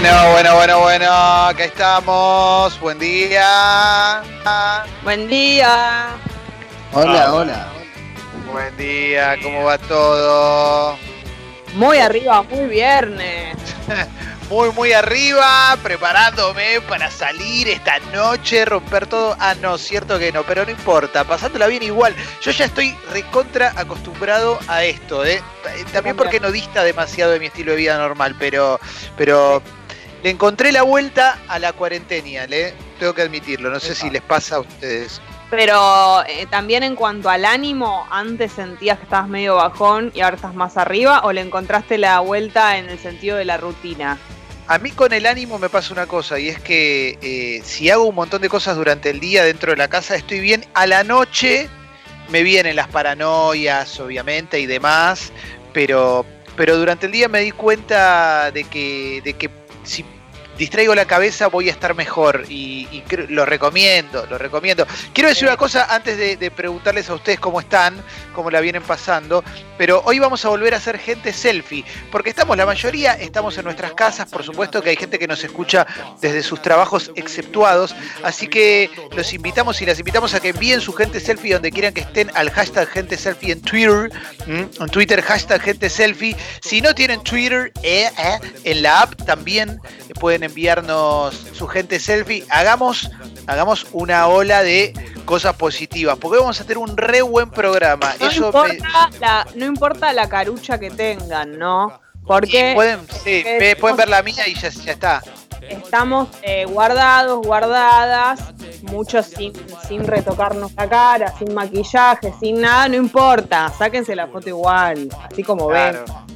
[0.00, 2.80] Bueno, bueno, bueno, bueno, acá estamos.
[2.80, 4.22] Buen día.
[5.04, 6.08] Buen día.
[6.94, 7.68] Hola, Ah, hola.
[8.50, 10.96] Buen día, ¿cómo va todo?
[11.74, 13.58] Muy arriba, muy viernes.
[14.48, 19.36] Muy, muy arriba, preparándome para salir esta noche, romper todo.
[19.38, 22.16] Ah, no, cierto que no, pero no importa, pasándola bien igual.
[22.40, 25.40] Yo ya estoy recontra acostumbrado a esto, ¿eh?
[25.92, 28.80] También porque no dista demasiado de mi estilo de vida normal, pero,
[29.16, 29.62] pero
[30.22, 32.74] le encontré la vuelta a la cuarentena, ¿le?
[32.98, 35.20] Tengo que admitirlo, no sé si les pasa a ustedes.
[35.50, 40.36] Pero eh, también en cuanto al ánimo, antes sentías que estabas medio bajón y ahora
[40.36, 44.18] estás más arriba, o le encontraste la vuelta en el sentido de la rutina.
[44.68, 48.04] A mí con el ánimo me pasa una cosa y es que eh, si hago
[48.04, 51.02] un montón de cosas durante el día dentro de la casa estoy bien, a la
[51.02, 51.68] noche
[52.28, 55.32] me vienen las paranoias obviamente y demás,
[55.72, 56.24] pero,
[56.54, 59.50] pero durante el día me di cuenta de que, de que
[59.90, 60.04] si
[60.60, 64.86] distraigo la cabeza voy a estar mejor y, lo recomiendo, lo recomiendo.
[65.14, 67.96] Quiero decir una cosa antes de, preguntarles a ustedes cómo están,
[68.34, 69.42] cómo la vienen pasando,
[69.78, 73.64] pero hoy vamos a volver a hacer gente selfie, porque estamos la mayoría, estamos en
[73.64, 75.86] nuestras casas, por supuesto que hay gente que nos escucha
[76.20, 80.92] desde sus trabajos exceptuados, así que los invitamos y las invitamos a que envíen su
[80.92, 84.10] gente selfie donde quieran que estén al hashtag gente selfie en Twitter,
[84.46, 86.36] en Twitter hashtag gente selfie.
[86.60, 89.80] Si no tienen Twitter, eh, eh, en la app también
[90.20, 92.44] pueden enviarnos su gente selfie.
[92.50, 93.10] Hagamos,
[93.46, 94.92] hagamos una ola de
[95.24, 98.12] cosas positivas, porque vamos a tener un re buen programa.
[98.20, 102.00] No, Eso me- importa la, no importa la carucha que tengan, ¿no?
[102.26, 105.22] Porque pueden, sí, porque pueden ver la mía y ya, ya está.
[105.68, 108.40] estamos eh, guardados, guardadas,
[108.82, 109.52] muchos sin,
[109.88, 115.42] sin retocarnos la cara, sin maquillaje, sin nada, no importa, sáquense la foto igual, así
[115.42, 116.04] como Claro.
[116.06, 116.29] ven.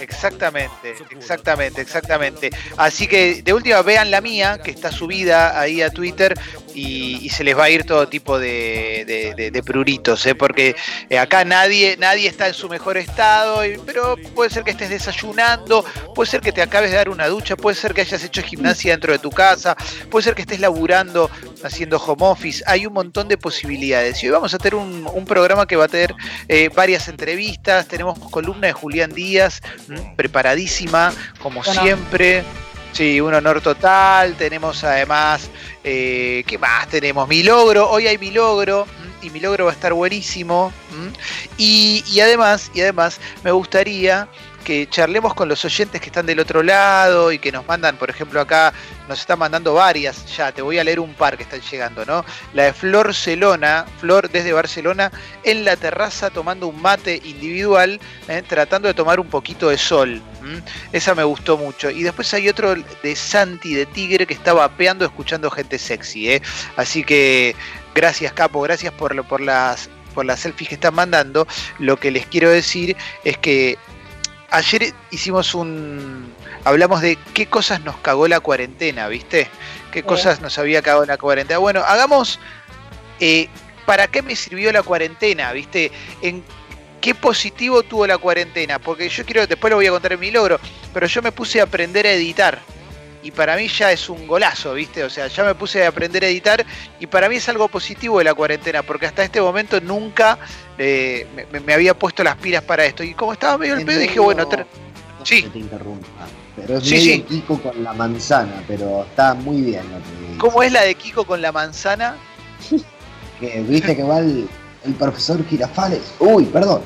[0.00, 2.50] Exactamente, exactamente, exactamente.
[2.76, 6.34] Así que de última vean la mía, que está subida ahí a Twitter,
[6.78, 10.34] y, y se les va a ir todo tipo de, de- de- de pruritos, ¿eh?
[10.34, 10.76] porque
[11.10, 14.90] eh, acá nadie, nadie está en su mejor estado, y- pero puede ser que estés
[14.90, 15.84] desayunando,
[16.14, 18.92] puede ser que te acabes de dar una ducha, puede ser que hayas hecho gimnasia
[18.92, 19.76] dentro de tu casa,
[20.10, 21.30] puede ser que estés laburando
[21.64, 24.22] haciendo home office, hay un montón de posibilidades.
[24.22, 26.14] Y hoy vamos a tener un, un programa que va a tener
[26.46, 30.14] eh, varias entrevistas, tenemos columna de Julián Díaz, ¿m?
[30.16, 31.12] preparadísima,
[31.42, 31.82] como Bueno.
[31.82, 32.44] siempre.
[32.98, 34.34] Sí, un honor total.
[34.34, 35.48] Tenemos además,
[35.84, 37.28] eh, ¿qué más tenemos?
[37.28, 38.88] Mi logro, hoy hay mi logro,
[39.22, 40.72] y mi logro va a estar buenísimo.
[41.56, 44.26] y además, y además, me gustaría
[44.68, 48.10] que charlemos con los oyentes que están del otro lado y que nos mandan, por
[48.10, 48.74] ejemplo, acá
[49.08, 52.22] nos están mandando varias, ya te voy a leer un par que están llegando, ¿no?
[52.52, 55.10] La de Flor Celona, Flor desde Barcelona,
[55.42, 57.98] en la terraza tomando un mate individual,
[58.28, 58.42] ¿eh?
[58.46, 60.20] tratando de tomar un poquito de sol.
[60.92, 61.88] Esa me gustó mucho.
[61.88, 66.42] Y después hay otro de Santi de Tigre que está vapeando escuchando gente sexy, ¿eh?
[66.76, 67.56] Así que
[67.94, 71.46] gracias, Capo, gracias por las por las selfies que están mandando.
[71.78, 73.78] Lo que les quiero decir es que
[74.50, 76.32] ayer hicimos un.
[76.64, 79.48] Hablamos de qué cosas nos cagó la cuarentena, ¿viste?
[79.92, 81.58] ¿Qué cosas nos había cagado la cuarentena?
[81.58, 82.38] Bueno, hagamos.
[83.20, 83.48] eh,
[83.86, 85.50] ¿Para qué me sirvió la cuarentena?
[85.52, 85.90] ¿Viste?
[86.20, 86.44] ¿En
[87.00, 88.78] qué positivo tuvo la cuarentena?
[88.78, 90.60] Porque yo quiero, después lo voy a contar en mi logro,
[90.92, 92.58] pero yo me puse a aprender a editar.
[93.22, 95.02] Y para mí ya es un golazo, ¿viste?
[95.02, 96.64] O sea, ya me puse a aprender a editar
[97.00, 100.38] y para mí es algo positivo de la cuarentena, porque hasta este momento nunca
[100.78, 101.26] eh,
[101.66, 103.02] me- había puesto las pilas para esto.
[103.02, 104.64] Y como estaba medio el pedo, dije, bueno, tra-
[105.18, 105.42] no Sí.
[105.42, 106.06] que te interrumpa,
[106.54, 107.22] pero es Sí, medio sí.
[107.22, 110.38] Kiko con la manzana, pero está muy bien lo que dice.
[110.38, 112.16] ¿cómo es la de Kiko con la manzana?
[113.40, 114.48] Que viste que va el,
[114.84, 116.02] el profesor Girafales.
[116.20, 116.82] Uy, perdón.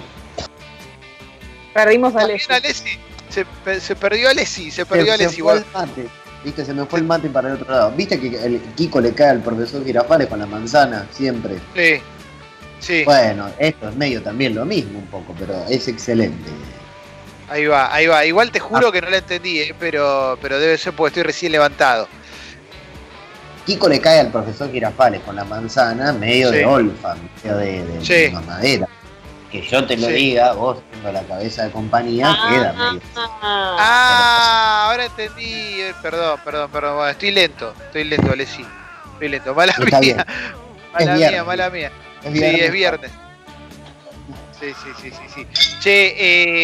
[1.75, 2.57] Perdimos a También Leslie.
[2.57, 2.99] a Lessi.
[3.29, 5.41] Se, pe- se perdió a Lessi, se perdió se, a se Lessi.
[5.43, 5.67] fue bueno.
[5.67, 6.09] el mate.
[6.45, 7.93] Viste, se me fue el mate para el otro lado.
[7.93, 11.57] Viste que el Kiko le cae al profesor Girafales con la manzana, siempre.
[11.75, 12.01] Sí,
[12.81, 16.51] sí, Bueno, esto es medio también lo mismo un poco, pero es excelente.
[17.49, 18.25] ahí va, ahí va.
[18.25, 21.53] Igual te juro que no la entendí, eh, pero, pero debe ser porque estoy recién
[21.53, 22.09] levantado.
[23.67, 26.57] Kiko le cae al profesor Girafales con la manzana, medio Sí.
[26.57, 27.15] de olfa,
[27.45, 28.13] medio de, de, Sí.
[28.15, 28.89] de mamadera.
[29.53, 30.13] Que yo te lo Sí.
[30.15, 33.01] diga, vos siendo la cabeza de compañía, queda medio.
[33.17, 35.45] Ah, Ah, ahora entendí.
[35.83, 36.97] eh, Perdón, perdón, perdón.
[36.97, 38.65] bueno, estoy lento, estoy lento, Lessi.
[39.13, 39.55] Estoy lento.
[39.55, 40.17] Mala Está bien.
[40.17, 40.27] mía,
[40.99, 41.47] Es mala mía, viernes.
[41.47, 41.93] mala mía.
[42.23, 43.11] Es Sí, es viernes.
[44.59, 45.79] Sí, sí, sí, sí, sí.
[45.81, 46.15] Che,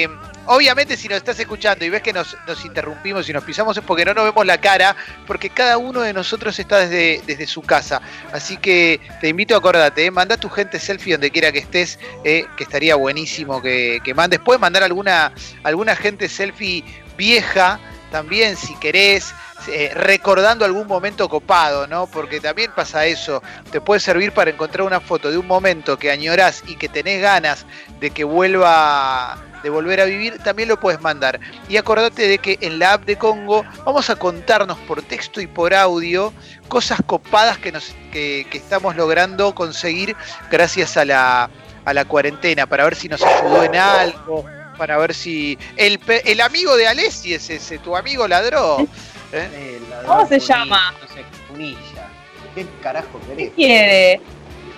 [0.05, 0.09] eh,
[0.49, 4.05] obviamente si nos estás escuchando y ves que nos, interrumpimos y nos pisamos es porque
[4.05, 4.97] no nos vemos la cara,
[5.27, 8.01] porque cada uno de nosotros está desde, su casa.
[8.33, 11.99] Así que te invito a acordarte, eh, manda tu gente selfie donde quiera que estés,
[12.25, 14.41] eh, que estaría buenísimo que, que mandes.
[14.41, 16.85] Puedes mandar alguna, alguna gente selfie
[17.17, 17.79] vieja
[18.11, 19.35] también si querés,
[19.69, 22.07] eh, recordando algún momento copado, ¿no?
[22.07, 26.11] Porque también pasa eso, te puede servir para encontrar una foto de un momento que
[26.11, 27.67] añorás y que tenés ganas
[28.01, 31.41] de que vuelva de volver a vivir, también lo puedes mandar.
[31.69, 35.47] Y acordate de que en la app de Congo vamos a contarnos por texto y
[35.47, 36.33] por audio
[36.69, 40.15] cosas copadas que, nos, que, que estamos logrando conseguir
[40.51, 41.51] gracias a la,
[41.85, 44.45] a la cuarentena, para ver si nos ayudó en algo,
[44.77, 48.83] para ver si el, el amigo de Alessi es ese, tu amigo ladrón.
[49.33, 49.49] ¿eh?
[49.53, 50.95] Eh, ladrón ¿Cómo se Punilla, llama?
[51.01, 52.09] No sé, Punilla.
[52.55, 53.51] ¿Qué carajo querés?
[53.51, 54.21] ¿Qué quiere?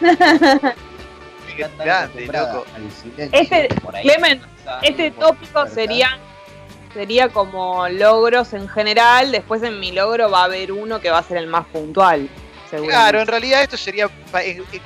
[1.78, 2.66] Grande, loco.
[3.32, 3.68] Este,
[4.82, 6.18] este tópico sería
[6.94, 9.30] sería como logros en general.
[9.32, 12.28] Después en mi logro va a haber uno que va a ser el más puntual.
[12.70, 14.80] Claro, en realidad esto sería eh, eh,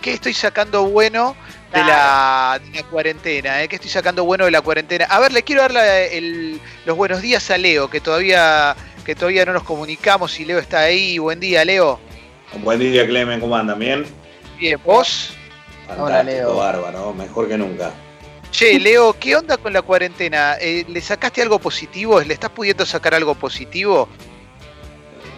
[0.00, 1.34] ¿qué estoy sacando bueno
[1.72, 3.62] de la, de la cuarentena?
[3.62, 3.68] eh?
[3.68, 5.06] ¿Qué estoy sacando bueno de la cuarentena?
[5.06, 9.14] A ver, le quiero dar la- el- los buenos días a Leo, que todavía, que
[9.14, 11.16] todavía no nos comunicamos y Leo está ahí.
[11.18, 11.98] Buen día, Leo.
[12.62, 13.78] Buen día, Clemen, ¿cómo andan?
[13.78, 14.04] ¿Bien?
[14.58, 15.34] Bien, ¿vos?
[15.96, 16.56] Fantástico, Hola, Leo.
[16.56, 17.90] bárbaro, mejor que nunca.
[18.50, 20.56] Che, Leo, ¿qué onda con la cuarentena?
[20.60, 22.20] Eh, ¿Le sacaste algo positivo?
[22.20, 24.08] ¿Le estás pudiendo sacar algo positivo?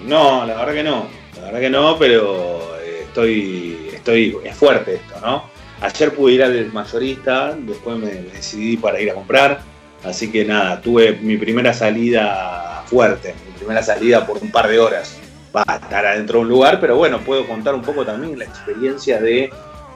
[0.07, 1.07] No, la verdad que no,
[1.37, 5.45] la verdad que no, pero eh, estoy, estoy, es fuerte esto, ¿no?
[5.81, 9.61] Ayer pude ir al mayorista, después me, me decidí para ir a comprar,
[10.05, 14.79] así que nada, tuve mi primera salida fuerte, mi primera salida por un par de
[14.79, 15.19] horas.
[15.55, 18.45] Va a estar adentro de un lugar, pero bueno, puedo contar un poco también la
[18.45, 19.53] experiencia de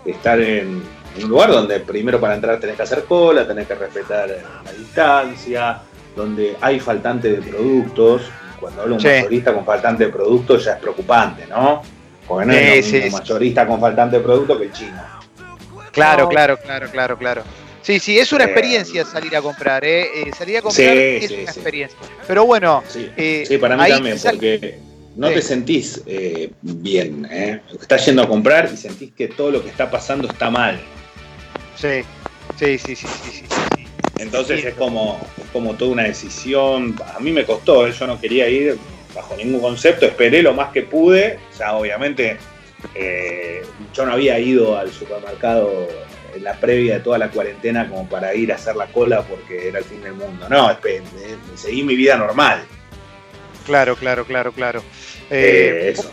[0.07, 0.83] estar en,
[1.17, 4.29] en un lugar donde primero para entrar tenés que hacer cola, tenés que respetar
[4.65, 5.79] la distancia,
[6.15, 8.23] donde hay faltante de productos.
[8.61, 9.09] Cuando hablo de un Sí.
[9.23, 11.83] mayorista con faltante de productos ya es preocupante, ¿no?
[12.27, 15.03] Porque no Sí, es lo sí, un mayorista con faltante de productos que el chino.
[15.93, 16.29] Claro, No.
[16.31, 17.43] claro, claro, claro, claro.
[17.83, 20.23] Sí, sí, es una Eh, experiencia salir a comprar, ¿eh?
[20.23, 21.59] Eh, salir a comprar Sí, es sí, una sí.
[21.61, 21.99] experiencia.
[22.27, 24.81] Pero bueno, Sí, eh, sí, para mí también, sal- porque
[25.17, 25.35] no Sí.
[25.35, 27.27] te sentís eh, bien.
[27.31, 27.61] ¿eh?
[27.81, 30.79] Estás yendo a comprar y sentís que todo lo que está pasando está mal.
[31.77, 32.03] Sí,
[32.59, 33.87] sí, sí, sí, sí, sí, sí.
[34.19, 36.95] Entonces es como, es como toda una decisión.
[37.15, 37.93] A mí me costó, ¿eh?
[37.93, 38.79] yo no quería ir
[39.15, 41.39] bajo ningún concepto, esperé lo más que pude.
[41.53, 42.37] O sea, obviamente
[42.95, 43.63] eh,
[43.95, 45.89] yo no había ido al supermercado
[46.35, 49.69] en la previa de toda la cuarentena como para ir a hacer la cola porque
[49.69, 50.49] era el fin del mundo.
[50.49, 51.03] No, eh,
[51.55, 52.63] seguí mi vida normal.
[53.67, 54.81] Claro, claro, claro, claro.
[55.31, 56.11] Eh, Eh, eso.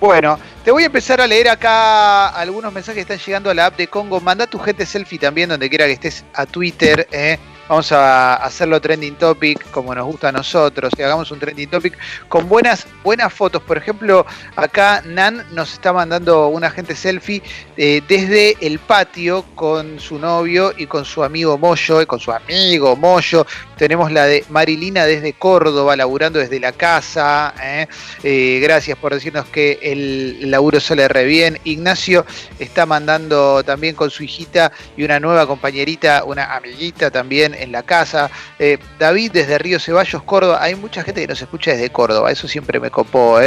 [0.00, 3.66] Bueno, te voy a empezar a leer acá algunos mensajes que están llegando a la
[3.66, 4.20] app de Congo.
[4.20, 7.06] Manda tu gente selfie también donde quiera que estés a Twitter.
[7.12, 7.38] ¿eh?
[7.68, 10.92] Vamos a hacerlo trending topic como nos gusta a nosotros.
[10.98, 11.96] Y hagamos un trending topic
[12.28, 13.62] con buenas, buenas fotos.
[13.62, 14.26] Por ejemplo,
[14.56, 17.40] acá Nan nos está mandando una gente selfie
[17.76, 22.32] eh, desde el patio con su novio y con su amigo Moyo, y con su
[22.32, 23.46] amigo Moyo.
[23.82, 27.52] Tenemos la de Marilina desde Córdoba, laburando desde la casa.
[27.60, 27.88] ¿eh?
[28.22, 31.58] Eh, gracias por decirnos que el laburo sale re bien.
[31.64, 32.24] Ignacio
[32.60, 37.82] está mandando también con su hijita y una nueva compañerita, una amiguita también en la
[37.82, 38.30] casa.
[38.60, 40.62] Eh, David desde Río Ceballos, Córdoba.
[40.62, 43.40] Hay mucha gente que nos escucha desde Córdoba, eso siempre me copó.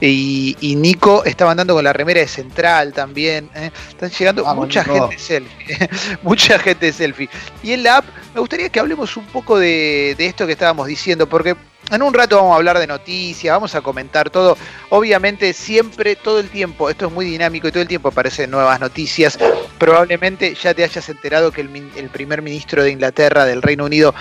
[0.00, 3.48] Y, y Nico está mandando con la remera de Central también.
[3.88, 5.10] Están llegando Vamos, mucha Nico.
[5.10, 5.88] gente selfie.
[6.24, 7.28] mucha gente selfie.
[7.62, 9.75] Y en la app me gustaría que hablemos un poco de,
[10.16, 11.56] de esto que estábamos diciendo, porque
[11.90, 14.58] en un rato vamos a hablar de noticias, vamos a comentar todo.
[14.90, 18.80] Obviamente siempre, todo el tiempo, esto es muy dinámico y todo el tiempo aparecen nuevas
[18.80, 19.38] noticias.
[19.78, 24.14] Probablemente ya te hayas enterado que el, el primer ministro de Inglaterra, del Reino Unido,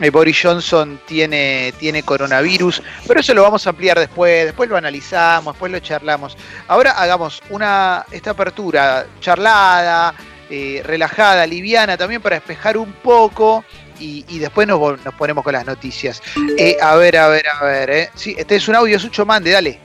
[0.00, 4.76] eh, Boris Johnson, tiene, tiene coronavirus, pero eso lo vamos a ampliar después, después lo
[4.76, 6.36] analizamos, después lo charlamos.
[6.66, 10.12] Ahora hagamos una, esta apertura charlada,
[10.50, 13.64] eh, relajada, liviana, también para despejar un poco
[13.98, 16.22] y, y después nos, ponemos con las noticias.
[16.58, 17.90] Eh, a ver, a ver, a ver.
[17.90, 18.10] Eh.
[18.14, 19.78] Sí, este es un audio Sucho Mande, dale.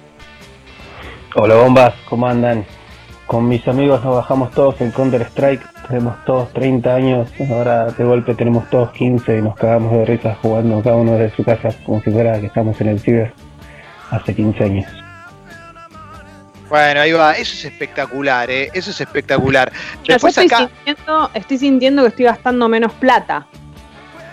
[1.35, 2.65] Hola bombas, ¿cómo andan?
[3.27, 8.03] Con mis amigos nos bajamos todos en Counter Strike, tenemos todos 30 años, ahora de
[8.03, 11.69] golpe tenemos todos 15 y nos cagamos de risa jugando cada uno desde su casa
[11.85, 13.33] como si fuera que estamos en el ciber
[14.09, 14.87] hace 15 años.
[16.69, 17.33] Bueno, ahí va.
[17.33, 18.69] Eso es espectacular, ¿eh?
[18.73, 19.71] Eso es espectacular.
[20.03, 23.47] Yo Después estoy, acá, sintiendo, estoy sintiendo que estoy gastando menos plata.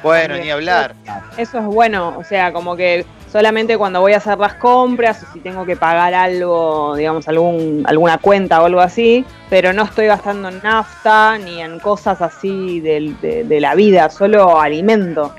[0.04, 0.94] Bueno, ni hablar.
[1.36, 5.32] Eso es bueno, o sea, como que solamente cuando voy a hacer las compras o
[5.32, 10.06] si tengo que pagar algo, digamos, algún, alguna cuenta o algo así, pero no estoy
[10.06, 15.34] gastando en nafta ni en cosas así del- de, de la vida, solo alimento.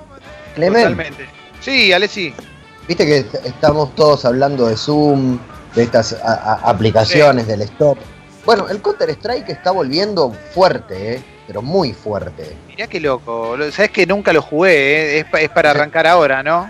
[0.55, 1.25] Totalmente.
[1.61, 2.33] Sí, Alessi.
[2.87, 5.39] viste que est- estamos todos hablando de Zoom,
[5.73, 7.97] de estas a- a- aplicaciones, del stop.
[8.45, 11.23] Bueno, el Counter Strike está volviendo fuerte, ¿eh?
[11.47, 12.55] Pero muy fuerte.
[12.67, 13.55] Mirá qué loco.
[13.57, 15.19] Lo- Sabés que nunca lo jugué, ¿eh?
[15.19, 16.69] es, pa- es para arrancar ahora, ¿no?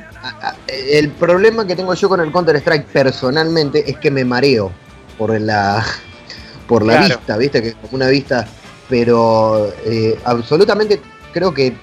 [0.67, 4.72] el problema que tengo yo con el Counter Strike personalmente es que me mareo
[5.20, 5.86] por la
[6.67, 8.48] por la vista, viste que es como una vista,
[8.89, 11.00] pero eh, absolutamente
[11.32, 11.74] creo que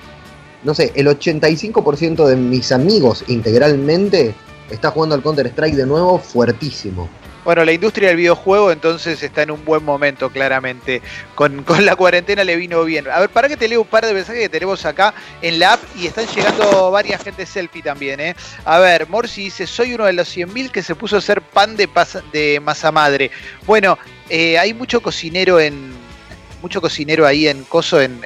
[0.64, 4.34] no sé, el 85% de mis amigos integralmente
[4.70, 7.08] está jugando al Counter Strike de nuevo fuertísimo.
[7.44, 11.02] Bueno, la industria del videojuego entonces está en un buen momento, claramente.
[11.34, 13.08] Con, la cuarentena le vino bien.
[13.08, 15.74] A ver, para que te leo un par de mensajes que tenemos acá en la
[15.74, 18.36] app y están llegando varias gente selfie también, ¿eh?
[18.64, 21.76] A ver, Morsi dice, soy uno de los 100.000 que se puso a hacer pan
[21.76, 21.88] de,
[22.32, 23.30] de masa madre.
[23.66, 25.91] Bueno, eh, hay mucho cocinero en,
[26.62, 28.22] mucho cocinero ahí en Coso, en,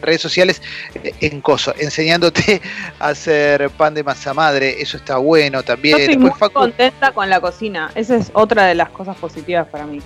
[0.00, 0.62] redes sociales,
[1.02, 2.62] eh, en Coso, enseñándote
[2.98, 4.80] a hacer pan de masa madre.
[4.80, 5.98] Eso está bueno también.
[5.98, 7.90] Yo estoy muy contenta con la cocina.
[7.94, 10.00] Esa es otra de las cosas positivas para mí.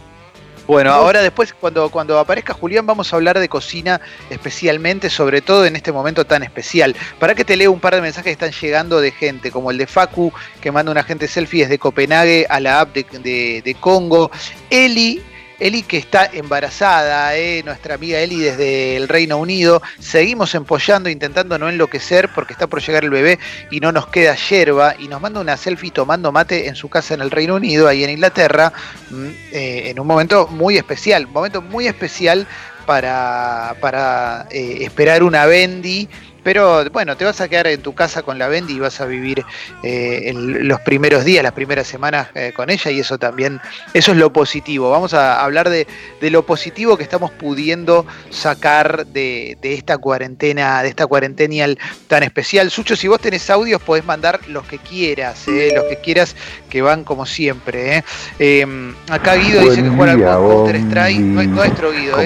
[0.66, 4.00] Bueno, ahora después cuando, cuando aparezca Julián vamos a hablar de cocina
[4.30, 6.96] especialmente, sobre todo en este momento tan especial.
[7.18, 9.76] Para que te leo un par de mensajes que están llegando de gente, como el
[9.76, 13.74] de Facu, que manda una gente selfie desde Copenhague a la app de, de, de
[13.74, 14.30] Congo.
[14.70, 15.22] Eli
[15.60, 19.82] Eli que está embarazada, eh, nuestra amiga Eli desde el Reino Unido.
[19.98, 23.38] Seguimos empollando, intentando no enloquecer porque está por llegar el bebé
[23.70, 24.94] y no nos queda yerba.
[24.98, 28.04] Y nos manda una selfie tomando mate en su casa en el Reino Unido, ahí
[28.04, 28.72] en Inglaterra,
[29.10, 32.46] mm, eh, en un momento muy especial, momento muy especial
[32.86, 36.08] para, para eh, esperar una Bendy
[36.44, 39.06] pero bueno, te vas a quedar en tu casa con la Bendy y vas a
[39.06, 39.44] vivir
[39.82, 43.60] eh, los primeros días, las primeras semanas eh, con ella y eso también,
[43.94, 44.90] eso es lo positivo.
[44.90, 45.86] Vamos a hablar de,
[46.20, 52.70] lo positivo que estamos pudiendo sacar de, esta cuarentena, de esta cuarentenial tan especial.
[52.70, 56.36] Sucho, si vos tenés audios podés mandar los que quieras, eh, los que quieras
[56.68, 58.04] que van como siempre.
[58.38, 62.16] Em, acá Guido dice que juega al Counter Strike, nuestro Guido,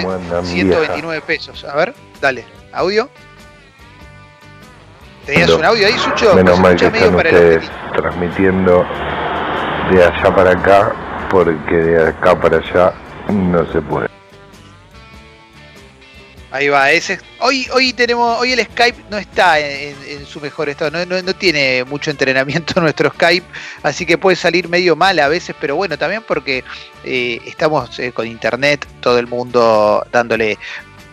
[0.42, 1.64] 129 pesos.
[1.64, 3.08] A ver, dale, audio.
[5.28, 6.34] ¿Tenías un audio ahí, Sucho?
[6.34, 8.82] Menos mal que están ustedes transmitiendo
[9.92, 12.94] de allá para acá, porque de acá para allá
[13.28, 14.08] no se puede.
[16.50, 17.20] Ahí va, ese.
[17.40, 22.10] Hoy, hoy tenemos, hoy el Skype no está en, su mejor estado, no, tiene mucho
[22.10, 23.46] entrenamiento nuestro Skype,
[23.82, 26.64] así que puede salir medio mal a veces, pero bueno, también porque
[27.04, 30.56] eh, estamos eh, con internet, todo el mundo dándole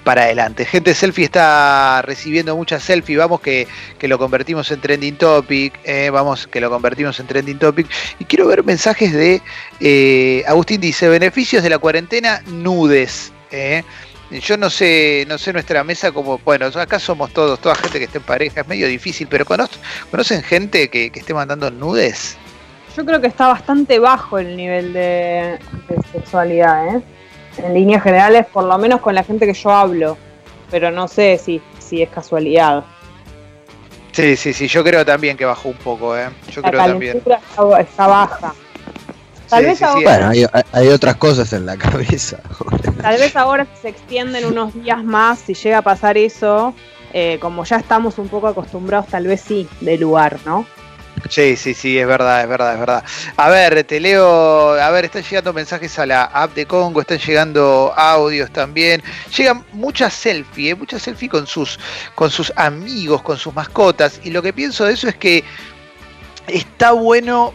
[0.06, 0.64] para adelante.
[0.66, 3.68] Gente Selfie está recibiendo muchas selfies, vamos que,
[4.02, 7.88] lo convertimos en trending topic, eh, vamos que lo convertimos en trending topic.
[8.20, 9.42] Y quiero ver mensajes de
[9.82, 13.34] eh, Agustín dice, beneficios de la cuarentena nudes.
[13.52, 13.84] Eh.
[14.32, 18.06] Yo no sé, no sé nuestra mesa como, bueno, acá somos todos, toda gente que
[18.06, 22.38] esté en pareja, es medio difícil, pero ¿conocen gente que, esté mandando nudes?
[22.96, 25.60] Yo creo que está bastante bajo el nivel de,
[25.90, 27.04] de sexualidad, ¿eh?
[27.58, 30.18] En líneas generales, por lo menos con la gente que yo hablo,
[30.72, 32.84] pero no sé si, si es casualidad.
[34.12, 36.30] Sí, sí, sí, yo creo también que bajó un poco, ¿eh?
[36.52, 37.18] Yo la creo también.
[37.18, 37.40] Está,
[37.80, 38.54] está baja.
[39.50, 42.40] Tal vez ahora, bueno, hay, otras cosas en la cabeza.
[43.02, 46.74] Tal vez ahora se extienden unos días más, si llega a pasar eso,
[47.14, 50.66] eh, como ya estamos un poco acostumbrados, tal vez sí, de lugar, ¿no?
[51.30, 53.04] Sí, sí, sí, es verdad, es verdad, es verdad.
[53.38, 57.18] A ver, te leo, a ver, están llegando mensajes a la app de Congo, están
[57.18, 59.02] llegando audios también.
[59.36, 60.76] Llegan muchas selfies, ¿eh?
[60.76, 61.80] muchas selfies con sus,
[62.14, 64.20] con sus amigos, con sus mascotas.
[64.24, 65.44] Y lo que pienso de eso es que
[66.48, 67.54] está bueno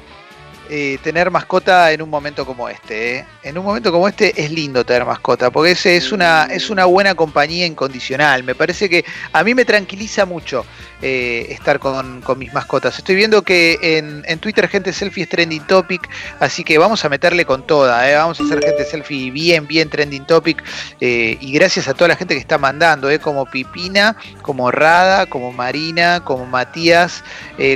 [0.72, 3.16] eh, tener mascota en un momento como este.
[3.16, 3.26] ¿eh?
[3.42, 6.84] En un momento como este es lindo tener mascota, porque ese es una, es una
[6.84, 8.44] buena compañía incondicional.
[8.44, 10.64] Me parece que a mí me tranquiliza mucho
[11.02, 12.96] eh, estar con, mis mascotas.
[12.96, 16.08] Estoy viendo que en, Twitter gente selfie es trending topic,
[16.38, 20.24] así que vamos a meterle con toda, vamos a hacer gente selfie bien, bien trending
[20.24, 20.62] topic.
[21.00, 26.20] Y gracias a toda la gente que está mandando, como Pipina, como Rada, como Marina,
[26.24, 27.24] como Matías,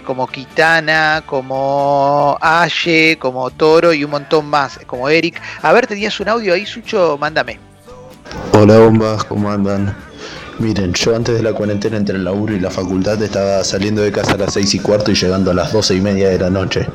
[0.04, 2.38] como Kitana, como
[3.18, 5.40] Como Toro y un montón más, como Eric.
[5.62, 7.58] A ver, tenías un audio ahí, Sucho, mándame.
[8.52, 9.96] Hola bombas, ¿cómo andan?
[10.58, 14.12] Miren, yo antes de la cuarentena entre el laburo y la facultad estaba saliendo de
[14.12, 16.50] casa a las 6 y cuarto y llegando a las 12 y media de la
[16.50, 16.86] noche.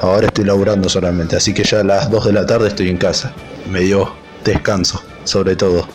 [0.00, 2.96] Ahora estoy laburando solamente, así que ya a las 2 de la tarde estoy en
[2.96, 3.32] casa.
[3.70, 5.86] Me dio descanso, sobre todo.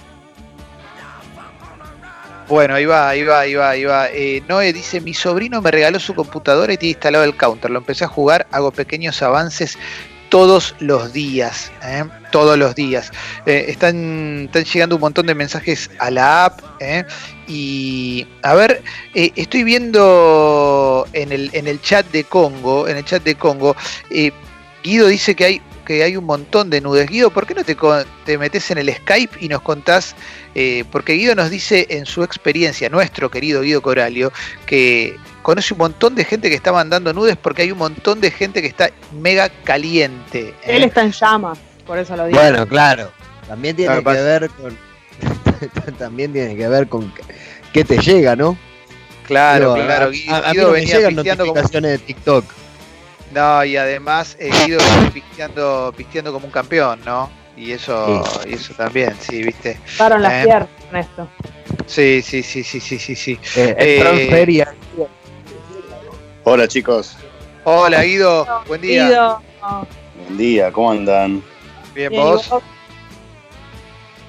[2.50, 4.08] Bueno, ahí va, ahí va, ahí va, ahí va.
[4.10, 7.70] Eh, Noé dice, mi sobrino me regaló su computadora y tiene instalado el counter.
[7.70, 9.78] Lo empecé a jugar, hago pequeños avances
[10.30, 12.06] todos los días, ¿eh?
[12.32, 13.12] todos los días.
[13.46, 16.60] Eh, están, están, llegando un montón de mensajes a la app.
[16.80, 17.06] ¿eh?
[17.48, 18.82] Y a ver,
[19.14, 23.76] estoy viendo en el, en el chat de Congo, en el chat de Congo,
[24.82, 27.10] Guido dice que hay que hay un montón de nudes.
[27.10, 30.16] Guido, ¿por qué no te, co- te metes en el Skype y nos contás?
[30.54, 34.32] eh, porque Guido nos dice en su experiencia, nuestro querido Guido Coralio,
[34.68, 38.30] que conoce un montón de gente que está mandando nudes porque hay un montón de
[38.30, 40.50] gente que está mega caliente.
[40.62, 40.76] ¿eh?
[40.76, 42.38] Él está en llamas, por eso lo digo.
[42.40, 43.12] Bueno, claro.
[43.48, 44.78] También tiene Claro, que pasa- ver con.
[45.98, 47.12] también tiene que ver con
[47.74, 48.56] qué- te llega, ¿no?
[49.26, 50.06] Claro, claro.
[50.06, 52.46] a- Guido, a, a mí Guido no me venía llegan como notificaciones de TikTok.
[53.32, 57.30] No, y además eh, Guido venía pisteando, pisteando como un campeón, ¿no?
[57.56, 59.80] Y eso, y eso también, sí, viste.
[59.98, 60.44] Pasaron las Eh.
[60.46, 61.30] piernas con esto.
[61.86, 63.40] Sí, sí, sí, sí, sí, sí, sí.
[63.56, 64.66] Eh, Eh.
[66.44, 67.16] Hola chicos,
[67.66, 69.08] Hola Guido, buen día.
[69.08, 69.86] Guido, oh,
[70.24, 71.44] buen día, ¿cómo andan?
[71.94, 72.50] Bien, bien, vos.
[72.50, 72.64] vos.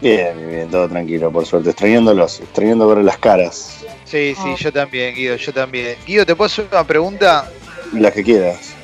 [0.03, 4.57] Bien, bien, bien, todo tranquilo, por suerte, extrañándolos, extrañando ver las caras, Sí, sí, Oh.
[4.57, 5.97] yo también, Guido, yo también.
[6.07, 7.49] Guido, ¿te puedo hacer una pregunta?
[7.93, 8.75] las que quieras.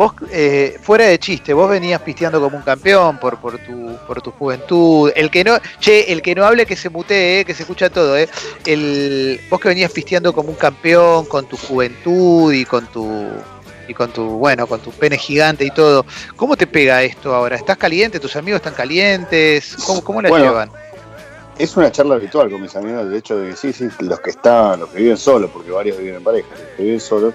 [0.00, 4.22] Vos, eh, fuera de chiste, vos venías pisteando como un campeón por, por, tu, por
[4.22, 5.12] tu juventud.
[5.14, 7.90] El que no, che, el que no hable que se mutee, eh, que se escucha
[7.90, 8.26] todo, eh.
[8.64, 13.28] El, vos que venías pisteando como un campeón con tu juventud y con tu
[13.88, 16.06] y con tu, bueno, con tu pene gigante y todo.
[16.34, 17.56] ¿Cómo te pega esto ahora?
[17.56, 18.18] ¿Estás caliente?
[18.18, 19.76] ¿Tus amigos están calientes?
[19.86, 20.70] ¿Cómo, cómo la Bueno, llevan?
[21.58, 24.30] Es una charla habitual con mis amigos, el hecho de que sí, sí, los que
[24.30, 27.34] están, los que viven solos, porque varios viven en pareja, los que viven solos,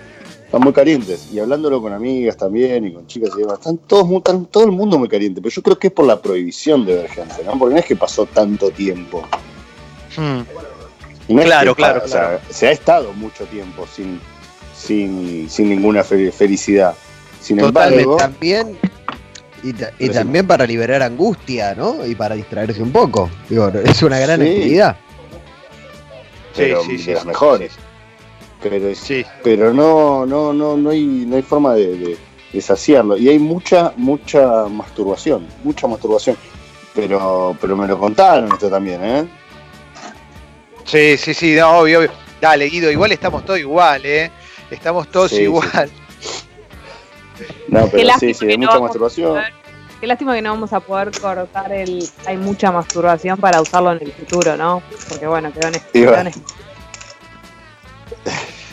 [0.55, 1.27] están muy calientes.
[1.33, 4.71] Y hablándolo con amigas también y con chicas y demás, están todos están todo el
[4.71, 5.41] mundo muy caliente.
[5.41, 7.59] Pero yo creo que es por la prohibición de ver gente, ¿no?
[7.59, 9.23] Porque no es que pasó tanto tiempo.
[10.15, 10.41] Hmm.
[11.27, 14.19] No Claro, que, claro, o sea, se ha estado mucho tiempo sin,
[14.77, 16.93] sin, sin ninguna fe- felicidad.
[17.41, 18.03] Sin Totalmente.
[18.03, 18.77] embargo, También.
[19.63, 20.13] Y, ta- y Decime.
[20.13, 22.05] también para liberar angustia, ¿no?
[22.05, 23.29] Y para distraerse un poco.
[23.49, 24.47] Digo, es una gran Sí.
[24.47, 24.97] actividad.
[26.55, 27.71] pero sí, sí, de las sí, mejores.
[28.69, 29.23] Pero, Sí.
[29.43, 32.17] pero no, no, no, no hay, no hay forma de, de-
[32.51, 33.15] de saciarlo.
[33.15, 36.35] Y hay mucha, mucha masturbación, mucha masturbación.
[36.95, 39.27] Pero, pero me lo contaron esto también, ¿eh?
[40.85, 42.11] Sí, sí, sí, no, obvio, obvio.
[42.41, 44.31] Dale, Guido, igual estamos todos igual, ¿eh?
[44.71, 45.89] Estamos todos Sí, sí, igual.
[47.67, 49.29] No, pero sí, lástima sí, que hay no mucha vamos a masturbación.
[49.29, 49.53] poder-
[49.99, 52.07] Qué lástima que no vamos a poder cortar el.
[52.25, 54.81] Hay mucha masturbación para usarlo en el futuro, ¿no?
[55.09, 55.73] Porque bueno, quedó en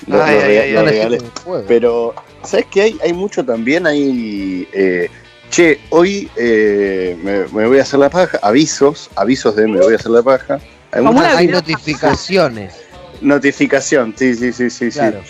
[0.06, 0.26] Y va.
[0.26, 1.64] quedó en- Lo, Ay.
[1.68, 2.98] Pero, ¿sabes qué hay?
[3.04, 4.66] Hay mucho también, hay...
[4.72, 5.08] eh,
[5.50, 9.92] che, hoy eh, me, me voy a hacer la paja, avisos, avisos de me voy
[9.92, 10.58] a hacer la paja.
[10.90, 12.74] Hay Como mucha una Hay notificaciones.
[13.20, 14.98] notificación, sí, sí, sí, sí, sí.
[14.98, 15.20] Claro.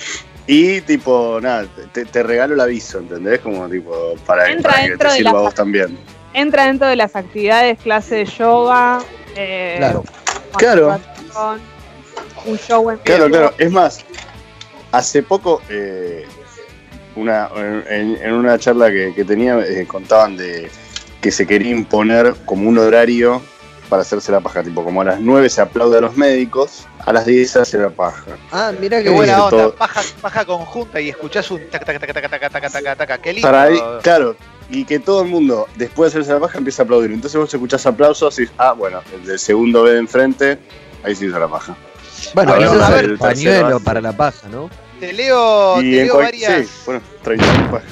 [0.46, 3.40] Y tipo, nada, te, te regalo el aviso, ¿entendés?
[3.40, 5.96] Como tipo, para, Entra para que te sirva a vos también.
[6.34, 9.00] Entra dentro de las actividades, clase de yoga.
[9.36, 10.04] eh, Claro.
[10.56, 10.98] Claro.
[12.44, 13.36] Un show en Claro, vivo.
[13.38, 13.54] claro.
[13.58, 14.04] Es más,
[14.92, 16.24] hace poco, eh,
[17.16, 17.48] una,
[17.88, 20.70] en, en una charla que, que tenía, eh, contaban de
[21.20, 23.42] que se quería imponer como un horario
[23.88, 24.62] para hacerse la paja.
[24.62, 27.78] Tipo, como a las 9 se aplaude a los médicos, a las 10 se hace
[27.78, 28.24] la paja.
[28.50, 29.74] Ah, mira Qué buena onda, todo.
[29.74, 33.20] paja, paja conjunta y escuchás un tac tac tac tac tac tac tac tac tac,
[33.20, 33.46] qué lindo.
[33.46, 34.34] Para ahí, claro,
[34.70, 37.12] y que todo el mundo, después de hacerse la paja, empieza a aplaudir.
[37.12, 40.58] Entonces vos escuchás aplausos y ah, bueno, el del segundo B de enfrente,
[41.04, 41.76] ahí se hizo la paja.
[42.34, 44.70] Bueno, A ver, eso a es ver, el el tercero pañuelo para la paja, ¿no?
[45.00, 47.88] Te leo, te leo varias, Sí, bueno, 30 pajas.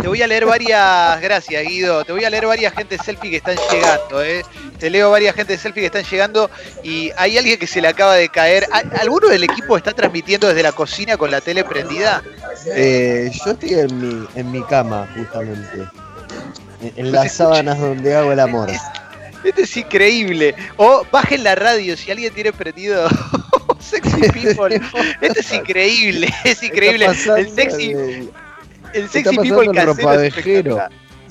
[0.00, 3.36] te voy a leer varias, gracias Guido, te voy a leer varias gente selfie que
[3.36, 4.42] están llegando, eh.
[4.78, 6.50] Te leo varias gente selfie que están llegando
[6.82, 8.66] y hay alguien que se le acaba de caer.
[8.72, 12.22] ¿Al- ¿Alguno del equipo está transmitiendo desde la cocina con la tele prendida?
[12.74, 15.88] Eh, yo estoy en mi, en mi cama, justamente.
[16.96, 18.68] En, las sábanas donde hago el amor.
[19.44, 20.54] Esto es increíble.
[20.76, 23.08] O bajen la radio si alguien tiene prendido
[23.78, 24.80] Sexy People.
[25.20, 27.06] Esto es increíble, es increíble.
[27.06, 30.78] El sexy, el- sexy people casero.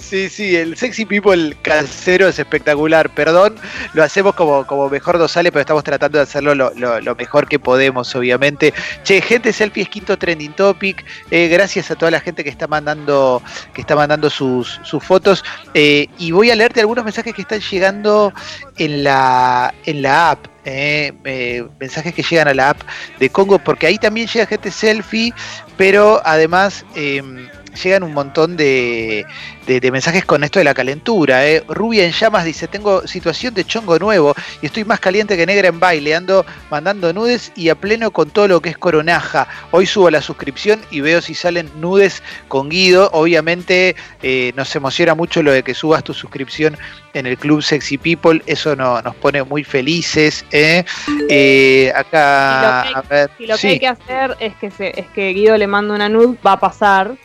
[0.10, 3.10] Sí, sí, el sexy people casero es espectacular.
[3.10, 3.56] Perdón,
[3.94, 7.48] lo hacemos como, como mejor nos sale, pero estamos tratando de hacerlo lo, lo- mejor
[7.48, 8.74] que podemos, obviamente.
[9.04, 11.04] Che, gente selfie es quinto trending topic.
[11.32, 13.42] Eh, gracias a toda la gente que está mandando,
[13.74, 15.44] que está mandando sus, sus fotos.
[15.74, 18.34] Eh, y voy a leerte algunos mensajes que están llegando
[18.78, 20.46] en la, en la app.
[20.66, 22.82] eh, eh, mensajes que llegan a la app
[23.20, 25.34] de Congo, porque ahí también llega gente selfie,
[25.78, 27.48] pero además em,
[27.82, 29.26] llegan un montón de,
[29.68, 31.48] de- de mensajes con esto de la calentura.
[31.48, 31.64] eh.
[31.68, 35.68] Rubia en llamas dice, tengo situación de chongo nuevo y estoy más caliente que negra
[35.68, 39.48] en baile, ando mandando nudes y a pleno con todo lo que es coronaja.
[39.72, 43.10] Hoy subo la suscripción y veo si salen nudes con Guido.
[43.14, 46.78] Obviamente eh, nos emociona mucho lo de que subas tu suscripción
[47.14, 50.46] en el Club Sexy People, eso no- nos pone muy felices.
[50.52, 50.84] eh.
[51.30, 53.68] Eh, acá, Y lo a ver, Y lo que sí.
[53.68, 56.60] hay que hacer es que, se, es que Guido le manda una nude, va a
[56.60, 57.16] pasar.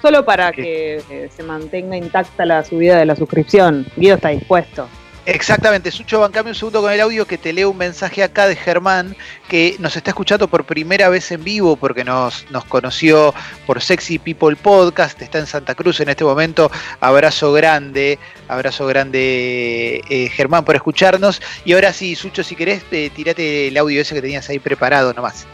[0.00, 3.86] Solo para que eh, se mantenga intacta la subida de la suscripción.
[3.96, 4.88] Guido está dispuesto.
[5.30, 8.56] Exactamente, Sucho, bancame un segundo con el audio que te leo un mensaje acá de
[8.56, 9.14] Germán
[9.46, 13.34] que nos está escuchando por primera vez en vivo porque nos, nos conoció
[13.66, 16.70] por Sexy People Podcast, está en Santa Cruz en este momento.
[17.00, 21.42] Abrazo grande, abrazo grande eh, Germán por escucharnos.
[21.66, 25.12] Y ahora sí, Sucho, si querés, eh, tirate el audio ese que tenías ahí preparado
[25.12, 25.46] nomás.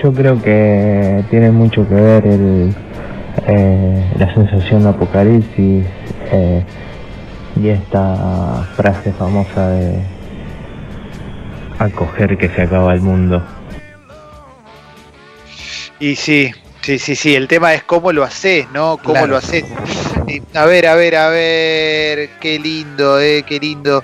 [0.00, 2.74] Yo creo que tiene mucho que ver el,
[3.46, 5.84] eh, la sensación de apocalipsis
[6.32, 6.64] eh,
[7.56, 9.98] y esta frase famosa de
[11.78, 13.42] acoger que se acaba el mundo.
[16.00, 16.50] Y sí,
[16.80, 18.96] sí, sí, sí, el tema es cómo lo haces, ¿no?
[18.96, 19.26] Cómo Claro.
[19.28, 19.64] lo haces.
[20.54, 24.02] A ver, a ver, a ver, qué lindo, eh, qué lindo.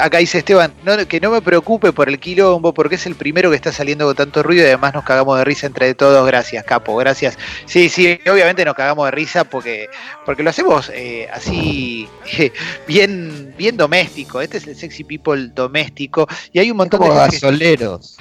[0.00, 3.50] Acá dice Esteban, no, que no me preocupe por el quilombo, porque es el primero
[3.50, 6.26] que está saliendo con tanto ruido y además nos cagamos de risa entre todos.
[6.26, 7.38] Gracias, Capo, gracias.
[7.66, 9.88] Sí, sí, obviamente nos cagamos de risa porque,
[10.26, 12.08] porque lo hacemos eh, así,
[12.86, 14.40] bien, bien doméstico.
[14.40, 18.16] Este es el Sexy People doméstico y hay un montón Como de que- gasoleros.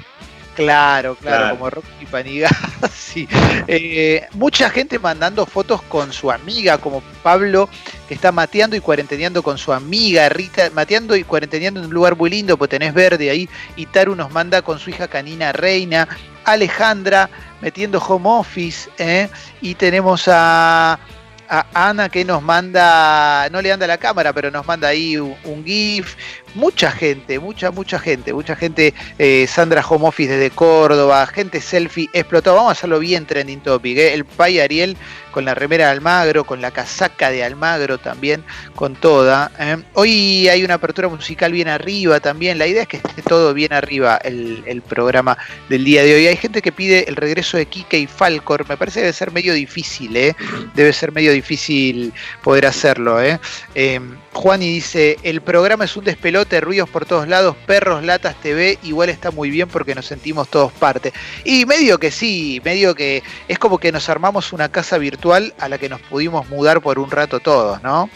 [0.59, 1.55] Claro, claro, Claro.
[1.57, 2.49] como Rocky Paniga.
[2.93, 3.27] sí.
[3.67, 7.69] Eh, mucha gente mandando fotos con su amiga, como Pablo,
[8.07, 12.17] que está mateando y cuarenteneando con su amiga Rita, mateando y cuarenteneando en un lugar
[12.17, 13.47] muy lindo, pues tenés verde ahí.
[13.77, 16.07] Y Taru nos manda con su hija canina Reina.
[16.43, 17.29] Alejandra
[17.61, 18.89] metiendo home office.
[18.97, 19.29] ¿eh?
[19.61, 20.99] Y tenemos a,
[21.47, 25.35] a Ana que nos manda, no le anda la cámara, pero nos manda ahí un,
[25.43, 26.15] un GIF.
[26.55, 32.09] Mucha gente, mucha, mucha gente, mucha gente eh, Sandra Home Office desde Córdoba, gente selfie
[32.13, 32.55] explotó.
[32.55, 33.97] Vamos a hacerlo bien trending topic.
[33.97, 34.13] ¿eh?
[34.13, 34.97] El Pai Ariel
[35.31, 38.43] con la remera de Almagro, con la casaca de Almagro también,
[38.75, 39.51] con toda.
[39.59, 39.77] ¿eh?
[39.93, 42.57] Hoy hay una apertura musical bien arriba también.
[42.57, 45.37] La idea es que esté todo bien arriba el, programa
[45.69, 46.27] del día de hoy.
[46.27, 48.67] Hay gente que pide el regreso de Kike y Falcor.
[48.67, 50.35] Me parece que debe ser medio difícil, ¿eh?
[50.73, 53.21] Debe ser medio difícil poder hacerlo.
[53.21, 53.99] Eh,
[54.33, 59.09] Juani dice, el programa es un despelote, ruidos por todos lados, perros, latas, TV, igual
[59.09, 61.13] está muy bien porque nos sentimos todos parte.
[61.43, 65.69] Y medio que sí, medio que es como que nos armamos una casa virtual a
[65.69, 68.09] la que nos pudimos mudar por un rato todos, ¿no?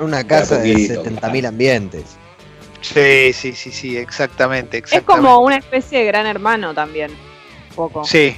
[0.00, 2.16] Una casa de poquito, 70.000 ambientes.
[2.80, 7.10] Sí, sí, sí, sí, exactamente, Es como una especie de gran hermano también.
[7.70, 8.04] Un poco.
[8.04, 8.36] Sí.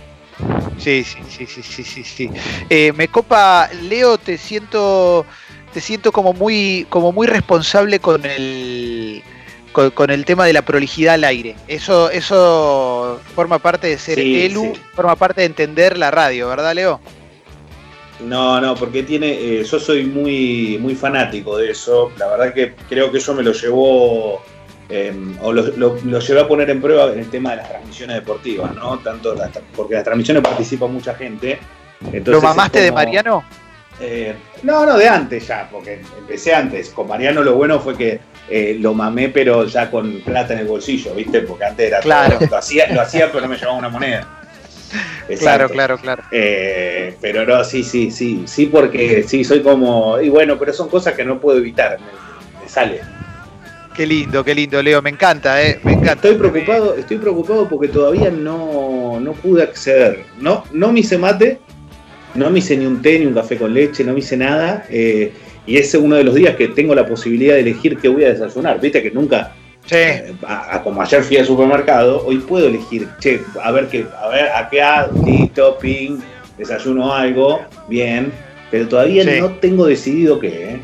[0.79, 2.31] Sí, sí, sí, sí, sí, sí, sí.
[2.71, 5.27] Eh, me copa, Leo, te siento,
[5.73, 9.23] te siento como muy, como muy responsable con el,
[9.73, 11.57] con, con el tema de la prolijidad al aire.
[11.69, 14.81] Eso, eso forma parte de ser Sí, Elu, sí.
[14.95, 17.01] forma parte de entender la radio, ¿verdad, Leo?
[18.21, 19.31] No, no, porque tiene.
[19.31, 22.11] eh, yo soy muy, muy fanático de eso.
[22.19, 24.43] La verdad que creo que eso me lo llevó.
[24.91, 27.69] eh, o lo, lo- lo llevé a poner en prueba en el tema de las
[27.69, 28.99] transmisiones deportivas, ¿no?
[29.01, 31.59] Tanto las porque las transmisiones participa mucha gente.
[32.07, 33.45] Entonces ¿Lo mamaste de Mariano?
[34.01, 36.91] Eh, no, no, de antes ya, porque empecé antes.
[36.91, 40.67] Con Mariano lo bueno fue que eh, lo mamé, pero ya con plata en el
[40.67, 41.41] bolsillo, ¿viste?
[41.43, 42.39] Porque antes era todo- Claro.
[42.49, 44.27] lo, hacía, lo hacía, pero no me llevaba una moneda.
[45.39, 46.23] Claro, claro, claro.
[46.33, 50.19] Eh, pero no, sí, sí, sí, sí, porque sí, soy como.
[50.19, 53.03] Y bueno, pero son cosas que no puedo evitar, me, me sale.
[53.95, 56.13] Qué lindo, qué lindo, Leo, me encanta, eh, me encanta.
[56.29, 60.25] Estoy preocupado, estoy preocupado porque todavía no, no pude acceder.
[60.39, 61.59] No, no me hice mate,
[62.35, 64.85] no me hice ni un té ni un café con leche, no me hice nada.
[64.91, 65.33] eh,
[65.67, 68.25] y ese es uno de los días que tengo la posibilidad de elegir qué voy
[68.25, 68.81] a desayunar.
[68.81, 69.53] Viste que nunca,
[69.85, 73.87] Sí, eh, a- a- como ayer fui al supermercado, hoy puedo elegir, che, a ver
[73.89, 76.19] qué, a ver, acá, listo, ping,
[76.57, 78.33] desayuno algo, bien.
[78.71, 79.41] Pero todavía Sí.
[79.41, 80.81] no tengo decidido qué, ¿eh?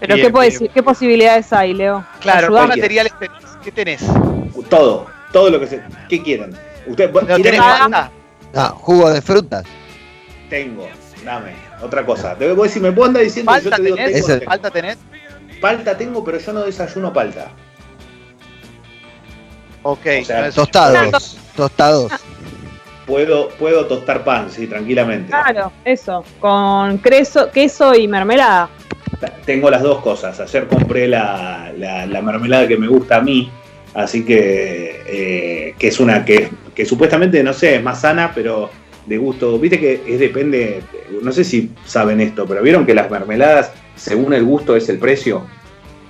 [0.00, 0.70] Pero Bien, ¿qué, puedes- bien.
[0.74, 2.04] ¿qué posibilidades hay, Leo?
[2.20, 3.42] claro, ¿qué materiales tenés?
[3.64, 4.04] ¿Qué tenés?
[4.68, 5.80] Todo, todo lo que se.
[6.08, 6.52] ¿Qué quieren?
[6.88, 7.76] Usted, ¿No ¿quieren tenés Ah.
[7.80, 8.10] manda?
[8.54, 9.64] Ah, jugo de frutas.
[10.52, 10.86] Tengo,
[11.24, 11.52] dame.
[11.80, 12.34] Otra cosa.
[12.36, 14.12] Te voy a decir, me puedo andar diciendo que yo ¿Falta te digo tenés?
[14.12, 14.50] tengo, tengo.
[14.50, 14.98] ¿Falta tenés?
[15.62, 17.48] Palta tengo, pero yo no desayuno palta.
[19.82, 21.38] Ok, O sea, no es- Tostados.
[21.56, 22.12] Tostados.
[23.06, 25.28] Puedo, puedo tostar pan, sí, tranquilamente.
[25.30, 26.22] Claro, eso.
[26.38, 28.68] Con queso, queso y mermelada.
[29.46, 30.38] Tengo las dos cosas.
[30.38, 33.50] Ayer compré la, la- la mermelada que me gusta a mí,
[33.94, 38.68] así que, eh, que es una que, que supuestamente, no sé, es más sana, pero
[39.06, 39.58] de gusto.
[39.58, 40.82] Viste que es depende,
[41.22, 44.98] no sé si saben esto, pero vieron que las mermeladas, según el gusto, es el
[44.98, 45.46] precio.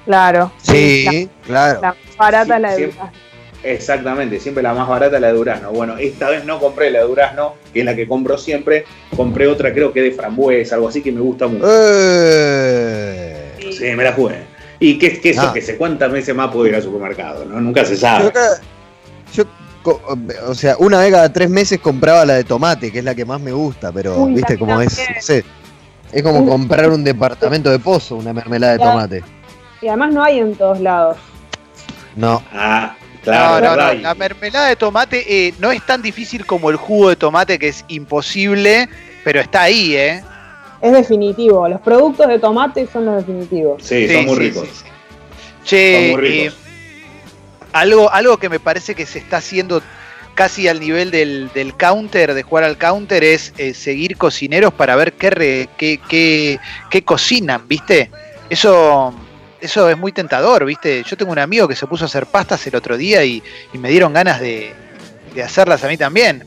[0.04, 0.52] Claro.
[0.62, 1.80] Sí, claro.
[1.80, 2.98] La, la más barata Sí, es la de siempre.
[2.98, 3.22] Durazno.
[3.64, 5.70] Exactamente, siempre la más barata la de durazno.
[5.70, 8.84] Bueno, esta vez no compré la de durazno, que es la que compro siempre.
[9.16, 11.64] Compré otra, creo que de frambuesa, algo así que me gusta mucho.
[11.68, 13.52] Eh.
[13.70, 14.38] Sí, me la jugué.
[14.80, 15.52] Y que, que eso, Ah.
[15.54, 17.60] que sé cuántas veces más puedo ir al supermercado, ¿no?
[17.60, 18.32] Nunca se sabe.
[19.84, 23.24] O sea, una vez cada tres meses compraba la de tomate, que es la que
[23.24, 25.44] más me gusta, pero Uy, viste la cómo es, no sé,
[26.12, 29.24] es como comprar un departamento de pozo, una mermelada de tomate.
[29.80, 31.16] Y además no hay en todos lados.
[32.14, 33.96] No, Ah, No, claro, no, no, verdad.
[34.02, 37.68] La mermelada de tomate eh, no es tan difícil como el jugo de tomate, que
[37.68, 38.88] es imposible,
[39.24, 40.22] pero está ahí, ¿eh?
[40.80, 41.68] Es definitivo.
[41.68, 43.82] Los productos de tomate son los definitivos.
[43.84, 44.68] Sí, son muy ricos.
[44.68, 44.84] sí, sí.
[45.64, 46.54] Che, Son muy ricos.
[46.54, 46.61] eh,
[47.72, 49.82] algo, algo que me parece que se está haciendo
[50.34, 54.96] casi al nivel del, del counter, de jugar al counter, es eh, seguir cocineros para
[54.96, 56.58] ver qué, re- qué, qué-
[56.90, 58.10] qué cocinan, ¿viste?
[58.48, 59.14] Eso,
[59.60, 61.02] eso es muy tentador, ¿viste?
[61.06, 63.78] Yo tengo un amigo que se puso a hacer pastas el otro día y, y
[63.78, 64.72] me dieron ganas de,
[65.34, 66.44] de hacerlas a mí también.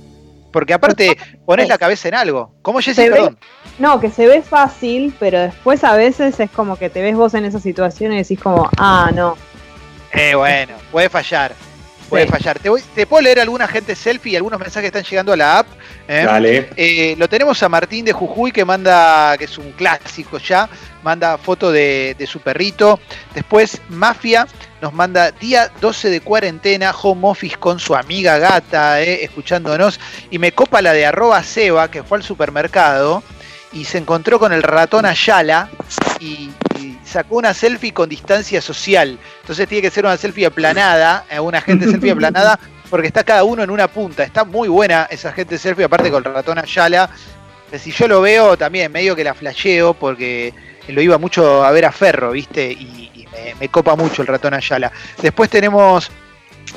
[0.51, 2.55] Porque aparte pones la cabeza en algo.
[2.61, 3.01] ¿Cómo Jessy?
[3.09, 3.37] Perdón.
[3.77, 7.33] No, que se ve fácil, pero después a veces es como que te ves vos
[7.33, 9.35] en esa situación y decís como, ah, no.
[10.19, 11.53] Eh, bueno, puede fallar.
[12.09, 12.31] Puede Sí.
[12.31, 12.59] fallar.
[12.59, 15.37] Te, voy- te puedo leer alguna gente selfie y algunos mensajes que están llegando a
[15.37, 15.67] la app.
[16.07, 16.23] ¿eh?
[16.23, 16.69] Dale.
[16.77, 20.69] Eh, lo tenemos a Martín de Jujuy que manda, que es un clásico ya,
[21.03, 22.99] manda foto de, de su perrito.
[23.33, 24.45] Después Mafia
[24.81, 29.99] nos manda día 12 de cuarentena, home office con su amiga gata, eh, escuchándonos.
[30.29, 33.23] Y me copa la de arroba Seba, que fue al supermercado
[33.73, 35.69] y se encontró con el ratón Ayala
[36.19, 39.17] y, y sacó una selfie con distancia social.
[39.39, 43.45] Entonces tiene que ser una selfie aplanada, eh, una gente selfie aplanada, porque está cada
[43.45, 44.23] uno en una punta.
[44.23, 47.09] Está muy buena esa gente selfie, aparte con el ratón Ayala.
[47.71, 50.53] Que Si yo lo veo también, medio que la flasheo, porque
[50.89, 52.69] lo iba mucho a ver a Ferro, ¿viste?
[52.69, 54.91] Y, y me, me copa mucho el ratón Ayala.
[55.21, 56.11] Después tenemos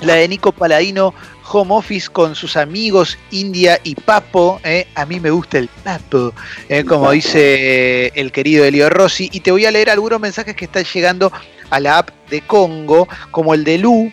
[0.03, 1.15] la de Nico Paladino,
[1.53, 4.61] Home Office con sus amigos India y Papo.
[4.65, 4.87] ¿eh?
[4.95, 6.33] A mí me gusta el Papo,
[6.69, 6.85] ¿eh?
[6.85, 9.29] como dice el querido Elio Rossi.
[9.33, 11.33] Y te voy a leer algunos mensajes que están llegando
[11.71, 14.13] a la app de Congo, como el de Lu.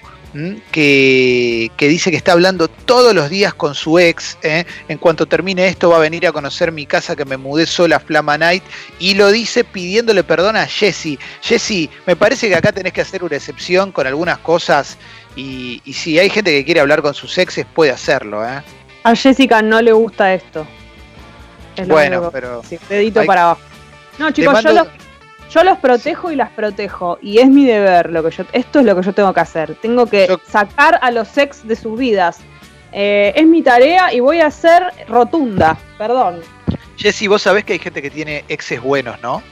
[0.70, 4.38] Que, que dice que está hablando todos los días con su ex.
[4.44, 4.66] ¿eh?
[4.90, 7.96] En cuanto termine esto, va a venir a conocer mi casa que me mudé sola
[7.96, 8.62] a Flama Night.
[9.00, 11.18] Y lo dice pidiéndole perdón a Jesse.
[11.42, 14.98] Jesse, me parece que acá tenés que hacer una excepción con algunas cosas.
[15.36, 18.46] Y, y si hay gente que quiere hablar con sus exes, puede hacerlo.
[18.48, 18.62] ¿eh?
[19.04, 20.66] A Jessica no le gusta esto.
[21.76, 22.62] Es Bueno, único pero.
[22.62, 22.80] decir.
[22.90, 23.62] Dedito hay- para abajo.
[24.18, 24.88] No, chicos, mando- yo, los,
[25.54, 27.18] yo los protejo y las protejo.
[27.22, 28.46] Y es mi deber lo que yo.
[28.54, 29.76] Esto es lo que yo tengo que hacer.
[29.82, 32.38] Tengo que Yo- sacar a los ex de sus vidas.
[32.94, 35.78] Eh, es mi tarea y voy a ser rotunda.
[35.98, 36.40] Perdón.
[36.96, 39.44] Jessy, vos sabés que hay gente que tiene exes buenos, ¿no?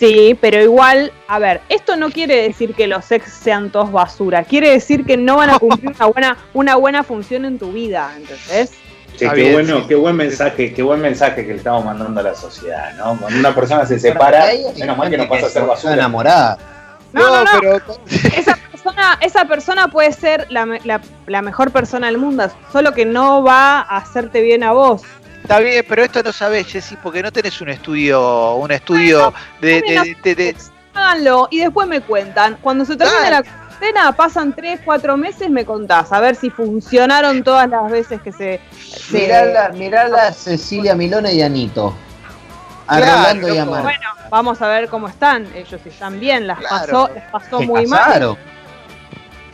[0.00, 4.44] Sí, pero igual, a ver, esto no quiere decir que los ex sean todos basura.
[4.44, 8.10] Quiere decir que no van a cumplir una buena, una buena función en tu vida,
[8.16, 8.70] ¿entendés?
[9.18, 9.84] Che, Está qué bien, bueno, sí.
[9.88, 13.18] qué buen mensaje, qué buen mensaje que le estamos mandando a la sociedad, ¿no?
[13.18, 14.46] Cuando una persona se separa,
[14.78, 15.92] menos mal que no pasa a ser basura.
[15.92, 16.56] enamorada.
[17.12, 17.50] No, no, no.
[17.60, 17.80] pero.
[18.36, 22.94] esa persona, esa persona puede ser la, me- la- la mejor persona del mundo, solo
[22.94, 25.02] que no va a hacerte bien a vos.
[25.42, 29.80] Está bien, pero esto no sabés, Jessy, porque no tenés un estudio, un estudio de,
[29.82, 30.56] de- de- de-
[30.94, 32.56] Háganlo y después me cuentan.
[32.60, 33.30] Cuando se termine Dale.
[33.36, 36.12] la cuarentena, pasan 3, 4 meses, me contás.
[36.12, 38.60] A ver si funcionaron todas las veces que se.
[38.80, 41.94] se- Mirala, mirala a Cecilia Milona y Anito.
[42.86, 43.70] A Claro, Rolando y a loco.
[43.70, 43.82] Marta.
[43.88, 45.46] Bueno, vamos a ver cómo están.
[45.54, 46.76] Ellos si están bien, las Claro.
[46.86, 48.36] pasó, les pasó muy mal.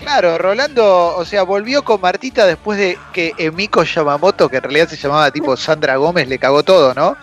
[0.01, 4.89] Claro, Rolando, o sea, volvió con Martita después de que Emiko Yamamoto, que en realidad
[4.89, 7.17] se llamaba tipo Sandra Gómez, le cagó todo, ¿no?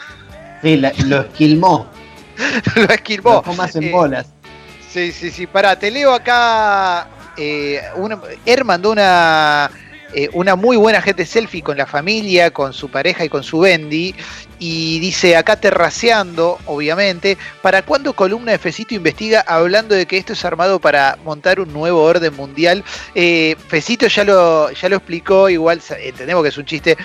[0.62, 1.88] Sí, la- lo esquilmó.
[2.76, 3.44] Lo esquilmó.
[3.46, 4.28] Lo más en Eh, bolas.
[4.90, 5.46] Sí, sí, sí.
[5.46, 7.08] Pará, te leo acá.
[7.38, 9.70] Eh, una, Er mandó una,
[10.16, 13.60] eh, una muy buena gente selfie con la familia, con su pareja y con su
[13.60, 14.16] Bendy.
[14.66, 17.38] Y dice acá terraceando, obviamente.
[17.62, 21.74] ¿Para cuándo columna de Fecito investiga hablando de que esto es armado para montar un
[21.74, 22.82] nuevo orden mundial?
[23.14, 26.96] Eh, Fecito ya lo, ya lo explicó, igual entendemos que es un chiste.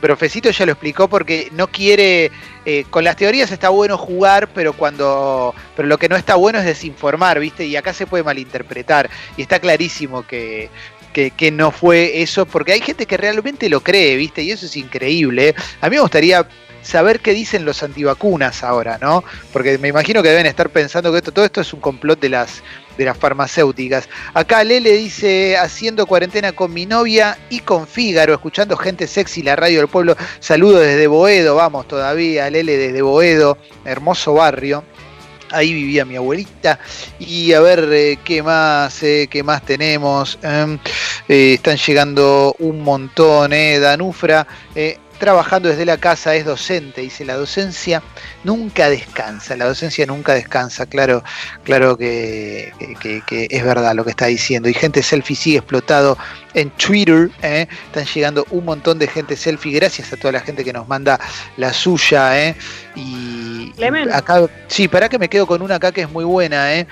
[0.00, 2.30] Pero Fecito ya lo explicó porque no quiere.
[2.64, 5.52] eh, con las teorías está bueno jugar, pero cuando.
[5.74, 7.66] Pero lo que no está bueno es desinformar, ¿viste?
[7.66, 9.10] Y acá se puede malinterpretar.
[9.36, 10.70] Y está clarísimo que.
[11.12, 14.42] Que, no fue eso, porque hay gente que realmente lo cree, ¿viste?
[14.44, 15.56] Y eso es increíble.
[15.80, 16.46] A mí me gustaría
[16.82, 19.24] saber qué dicen los antivacunas ahora, ¿no?
[19.52, 22.62] Porque me imagino que deben estar pensando que todo esto es un complot de las,
[22.96, 24.08] de las farmacéuticas.
[24.34, 29.56] Acá Lele dice, haciendo cuarentena con mi novia y con Fígaro, escuchando gente sexy, la
[29.56, 30.16] radio del pueblo.
[30.40, 34.84] Saludos desde Boedo, vamos todavía, Lele desde Boedo, hermoso barrio.
[35.52, 36.78] Ahí vivía mi abuelita.
[37.18, 40.38] Y a ver eh, qué más, eh, qué más tenemos.
[40.42, 40.78] Em,
[41.28, 43.50] eh, están llegando un montón.
[43.50, 44.46] Danufra.
[45.20, 48.02] Trabajando desde la casa, es docente, dice la docencia
[48.42, 51.22] nunca descansa, la docencia nunca descansa, claro,
[51.62, 54.68] claro que, que- que es verdad lo que está diciendo.
[54.68, 56.18] Y gente selfie sigue explotado
[56.54, 57.68] en Twitter, ¿eh?
[57.86, 61.20] están llegando un montón de gente selfie, gracias a toda la gente que nos manda
[61.56, 62.56] la suya, ¿eh?
[62.96, 63.72] y
[64.12, 66.86] acá, sí, para que me quedo con una acá que es muy buena, ¿eh?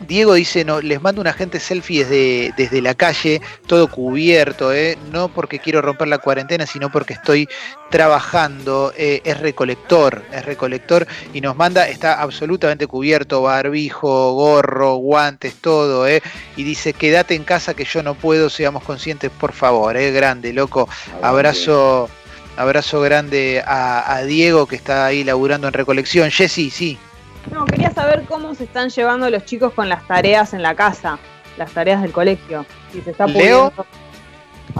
[0.00, 4.96] Diego dice, no, les mando una gente selfie desde, desde la calle, todo cubierto, ¿eh?
[5.10, 7.48] no porque quiero romper la cuarentena, sino porque estoy
[7.90, 15.54] trabajando, eh, es recolector, es recolector y nos manda, está absolutamente cubierto, barbijo, gorro, guantes,
[15.56, 16.22] todo, ¿eh?
[16.56, 20.12] y dice, quédate en casa que yo no puedo, seamos conscientes, por favor, ¿eh?
[20.12, 20.88] grande, loco,
[21.22, 22.08] abrazo,
[22.56, 26.98] abrazo grande a, a Diego que está ahí laburando en recolección, Jessy, sí.
[27.52, 31.18] No, quería saber cómo se están llevando los chicos con las tareas en la casa,
[31.56, 32.66] las tareas del colegio.
[32.92, 33.72] Si se está Leo.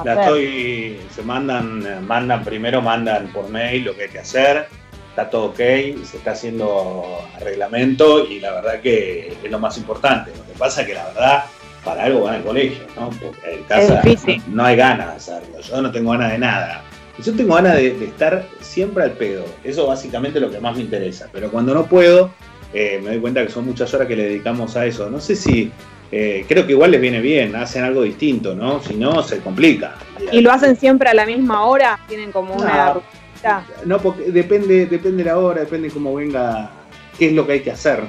[0.05, 4.69] La estoy, se mandan, mandan primero, mandan por mail lo que hay que hacer,
[5.09, 7.05] está todo ok, se está haciendo
[7.41, 10.31] reglamento y la verdad que es lo más importante.
[10.37, 11.45] Lo que pasa es que la verdad,
[11.85, 13.09] para algo van al colegio, ¿no?
[13.11, 16.85] Porque en casa no, no hay ganas de hacerlo, yo no tengo ganas de nada.
[17.25, 20.77] Yo tengo ganas de, de estar siempre al pedo, eso básicamente es lo que más
[20.77, 22.31] me interesa, pero cuando no puedo,
[22.73, 25.11] eh, me doy cuenta que son muchas horas que le dedicamos a eso.
[25.11, 25.73] No sé si,
[26.13, 28.81] eh, creo que igual les viene bien, hacen algo distinto, ¿no?
[28.83, 29.97] Si no, se complica.
[30.31, 31.99] ¿Y lo hacen siempre a la misma hora?
[32.09, 32.95] ¿Tienen como una No.
[32.95, 33.67] rutina?
[33.85, 36.71] No, porque depende, depende la hora, depende cómo venga,
[37.19, 38.01] qué es lo que hay que hacer.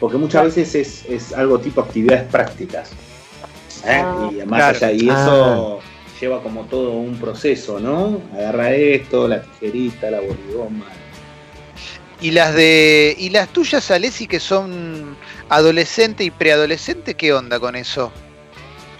[0.00, 2.90] Porque muchas veces es, es algo tipo actividades prácticas.
[3.86, 4.00] ¿eh?
[4.02, 4.30] Ah.
[4.32, 4.76] y más Claro.
[4.76, 5.80] allá, y eso
[6.20, 8.20] lleva como todo un proceso, ¿no?
[8.34, 10.86] Agarra esto, la tijerita, la boligoma.
[12.20, 13.14] Y las de.
[13.18, 15.16] Y las tuyas, Alessi, que son
[15.48, 18.12] adolescente y preadolescente, ¿qué onda con eso?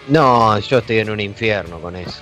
[0.09, 2.21] No, yo estoy en un infierno con eso.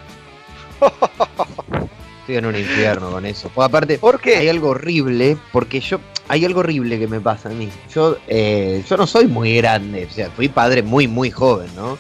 [2.21, 3.51] Estoy en un infierno con eso.
[3.53, 4.37] Pues aparte, ¿Por qué?
[4.37, 7.69] hay algo horrible, porque yo, hay algo horrible que me pasa a mí.
[7.93, 11.99] Yo, eh, yo no soy muy grande, o sea, fui padre muy, muy joven, ¿no?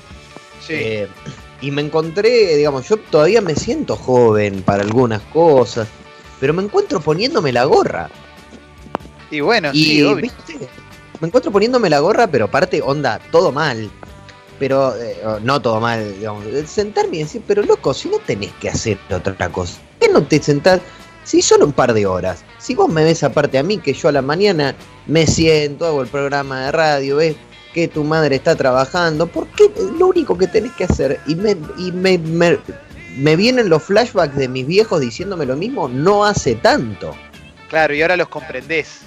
[0.65, 0.75] Sí.
[0.75, 1.09] Eh,
[1.62, 5.88] y me encontré, digamos, yo todavía me siento joven para algunas cosas,
[6.40, 8.11] pero me encuentro poniéndome la gorra.
[9.31, 10.16] y bueno, Y, sí, obvio.
[10.22, 10.59] ¿viste?
[11.20, 13.88] Me encuentro poniéndome la gorra, pero aparte, onda, todo mal.
[14.59, 16.44] Pero, eh, no todo mal, digamos.
[16.66, 20.22] Sentarme y decir, pero loco, si no tenés que hacer otra cosa, ¿por qué no
[20.25, 20.81] te sentás?
[21.22, 22.44] Si solo un par de horas.
[22.59, 24.75] Si vos me ves aparte a mí, que yo a la mañana
[25.07, 27.37] me siento, hago el programa de radio, ves
[27.73, 29.65] que tu madre está trabajando, ¿por qué
[29.99, 31.21] lo único que tenés que hacer?
[31.27, 32.59] Y me, y me, me,
[33.17, 37.15] me vienen los flashbacks de mis viejos diciéndome lo mismo, no hace tanto.
[37.69, 39.01] Claro, y ahora los comprendés.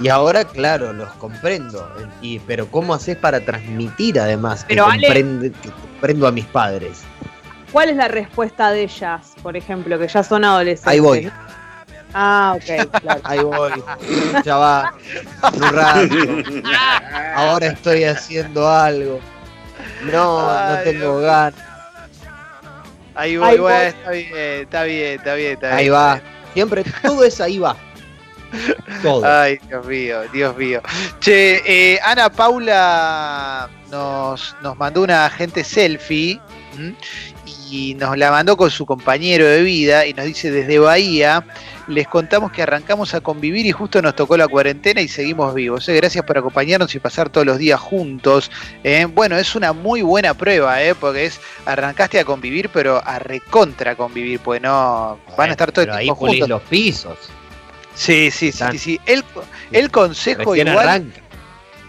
[0.00, 1.86] Y ahora, claro, los comprendo.
[2.22, 6.46] Y, pero ¿cómo haces para transmitir además que, Pero, Ale- comprende- que comprendo a mis
[6.46, 7.02] padres?
[7.70, 10.86] ¿Cuál es la respuesta de ellas, por ejemplo, que ya son adolescentes?
[10.92, 11.30] Ahí voy,
[12.14, 13.20] Ah, ok, claro.
[13.24, 13.82] ahí voy.
[14.44, 14.94] Ya va.
[15.52, 16.14] En un rato.
[17.34, 19.20] Ahora estoy haciendo algo.
[20.04, 21.22] No, no tengo Dios.
[21.22, 21.54] ganas.
[23.14, 23.86] Ahí voy, Ahí bueno, voy.
[23.88, 25.78] está bien, está bien, está bien, está bien.
[25.78, 26.20] Ahí va.
[26.54, 27.76] Siempre todo es ahí va.
[29.02, 29.24] Todo.
[29.26, 30.82] Ay, Dios mío, Dios mío.
[31.20, 36.38] Che, eh, Ana Paula nos, nos mandó una gente selfie
[36.76, 36.94] ¿m?
[37.72, 41.42] Y nos la mandó con su compañero de vida y nos dice desde Bahía,
[41.88, 45.88] les contamos que arrancamos a convivir y justo nos tocó la cuarentena y seguimos vivos.
[45.88, 48.50] Eh, Gracias por acompañarnos y pasar todos los días juntos.
[48.84, 53.18] Eh, Bueno, es una muy buena prueba, eh, porque es arrancaste a convivir, pero a
[53.18, 56.48] recontra convivir, pues no van a estar todo el ahí tiempo pulís juntos.
[56.50, 57.18] los pisos.
[57.94, 59.00] Sí, sí, sí, sí, sí.
[59.06, 59.24] El,
[59.70, 60.88] el consejo Recién igual.
[60.88, 61.20] arranca.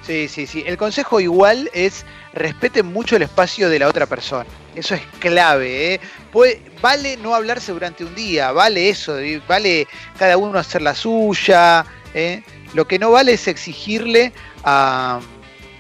[0.08, 0.64] Sí, sí, sí.
[0.66, 4.46] El consejo igual es respeten mucho el espacio de la otra persona.
[4.76, 6.00] Eso es clave, ¿eh?
[6.32, 11.86] Puede- vale no hablarse durante un día, vale eso, vale cada uno hacer la suya.
[12.14, 12.42] ¿eh?
[12.74, 14.32] Lo que no vale es exigirle
[14.64, 15.20] a,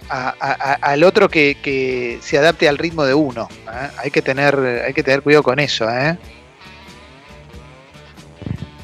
[0.09, 3.49] a- a- a- al otro que, que se adapte al ritmo de uno.
[3.67, 3.89] ¿eh?
[3.97, 6.17] Hay que tener, hay que tener cuidado con eso, ¿eh?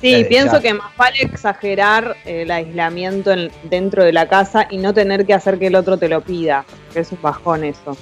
[0.02, 0.62] Sí, Eh, pienso ya.
[0.62, 5.34] que más vale exagerar el aislamiento en- dentro de la casa y no tener que
[5.34, 6.64] hacer que el otro te lo pida.
[6.94, 7.98] Que es un bajón eso.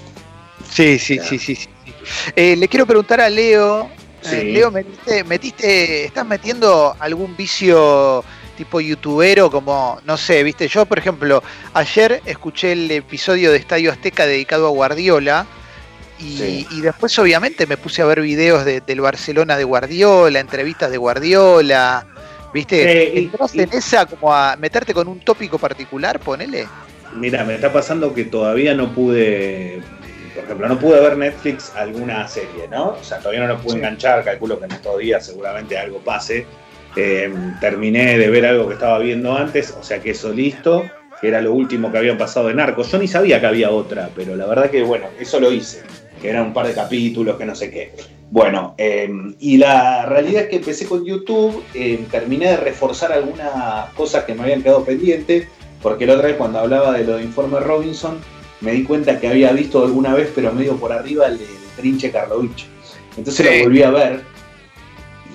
[0.69, 1.55] Sí, sí, sí, sí, sí.
[1.55, 1.69] sí.
[2.35, 3.89] Eh, le quiero preguntar a Leo.
[4.21, 4.35] Sí.
[4.35, 8.23] eh, Leo, metiste, metiste, ¿estás metiendo algún vicio
[8.57, 10.67] tipo youtubero como, no sé, viste?
[10.67, 11.43] Yo, por ejemplo,
[11.73, 15.45] ayer escuché el episodio de Estadio Azteca dedicado a Guardiola.
[16.19, 16.67] Y, Sí.
[16.71, 20.97] y después obviamente me puse a ver videos de- del Barcelona de Guardiola, entrevistas de
[20.97, 22.07] Guardiola,
[22.51, 23.03] ¿viste?
[23.03, 26.67] Eh, y- ¿Entras y- en esa como a meterte con un tópico particular, ponele?
[27.13, 29.79] Mira, me está pasando que todavía no pude,
[30.37, 32.89] por ejemplo, no pude ver Netflix alguna serie, ¿no?
[32.89, 33.77] O sea, todavía no lo pude Sí.
[33.77, 36.45] enganchar, calculo que en estos días seguramente algo pase.
[36.95, 37.31] Eh,
[37.61, 40.89] terminé de ver algo que estaba viendo antes, o sea que eso listo,
[41.21, 42.91] que era lo último que habían pasado de Narcos.
[42.91, 45.81] Yo ni sabía que había otra, pero la verdad que bueno, eso lo hice,
[46.21, 47.93] que eran un par de capítulos, que no sé qué.
[48.29, 49.09] Bueno, eh,
[49.39, 54.33] y la realidad es que empecé con YouTube, eh, terminé de reforzar algunas cosas que
[54.33, 55.47] me habían quedado pendientes,
[55.81, 58.19] porque la otra vez cuando hablaba de lo de Informe Robinson,
[58.61, 61.45] me di cuenta que había visto alguna vez, pero medio por arriba, el de,
[61.75, 62.65] Trinche Karlovich.
[63.15, 64.21] Entonces lo volví a ver.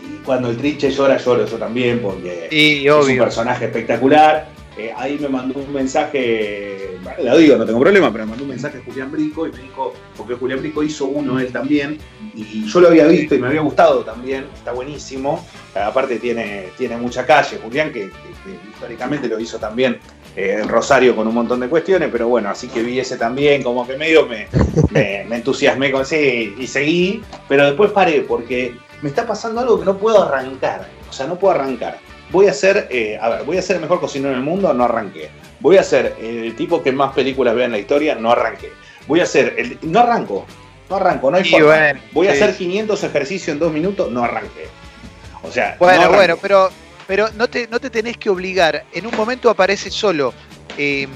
[0.05, 4.49] Y cuando el Trinche llora, lloro yo también, porque es un personaje espectacular.
[4.77, 8.45] Eh, ahí me mandó un mensaje, bueno, lo digo, no tengo problema, pero me mandó
[8.45, 11.99] un mensaje Julián Brico y me dijo, porque Julián Brico hizo uno él también,
[12.35, 15.47] y yo lo había visto y me había gustado también, está buenísimo.
[15.75, 18.11] Aparte tiene, tiene mucha calle, Julián, que,
[18.73, 19.99] históricamente lo hizo también
[20.37, 23.63] eh, en Rosario con un montón de cuestiones, pero bueno, así que vi ese también,
[23.63, 24.49] como que medio me,
[24.91, 29.79] me, me entusiasmé con ese y seguí, pero después paré porque me está pasando algo
[29.79, 31.99] que no puedo arrancar, o sea, no puedo arrancar
[32.33, 34.85] voy a ser, eh, a ver, voy a ser el mejor cocinero del mundo, no
[34.85, 35.31] arranqué.
[35.61, 38.73] Voy a ser el tipo que más películas vea en la historia, no arranqué.
[39.07, 40.47] Voy a ser, el, no arranco,
[40.91, 41.93] no arranco, no hay forma.
[42.13, 44.67] voy a hacer 500 ejercicios en dos minutos, no arranqué.
[45.43, 46.71] O sea, bueno, bueno, pero,
[47.13, 48.87] pero no, te, no te tenés que obligar.
[48.91, 50.33] En un momento aparece solo.
[50.79, 51.07] Eh,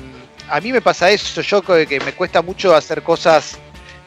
[0.50, 3.56] a mí me pasa eso, yo que me cuesta mucho hacer cosas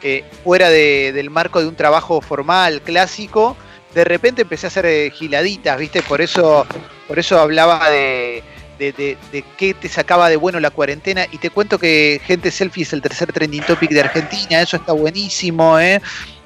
[0.04, 3.58] eh, fuera del marco de un trabajo formal, clásico
[3.96, 6.04] de repente empecé a hacer eh, giladitas, ¿viste?
[6.04, 6.68] Por eso,
[7.08, 8.44] por eso hablaba de,
[8.78, 11.26] de, qué te sacaba de bueno la cuarentena.
[11.32, 14.94] Y te cuento que Gente Selfie es el tercer trending topic de Argentina, eso está
[14.94, 16.00] buenísimo, eh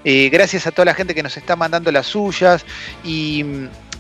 [0.06, 2.66] gracias a toda la gente que nos está mandando las suyas.
[3.04, 3.44] Y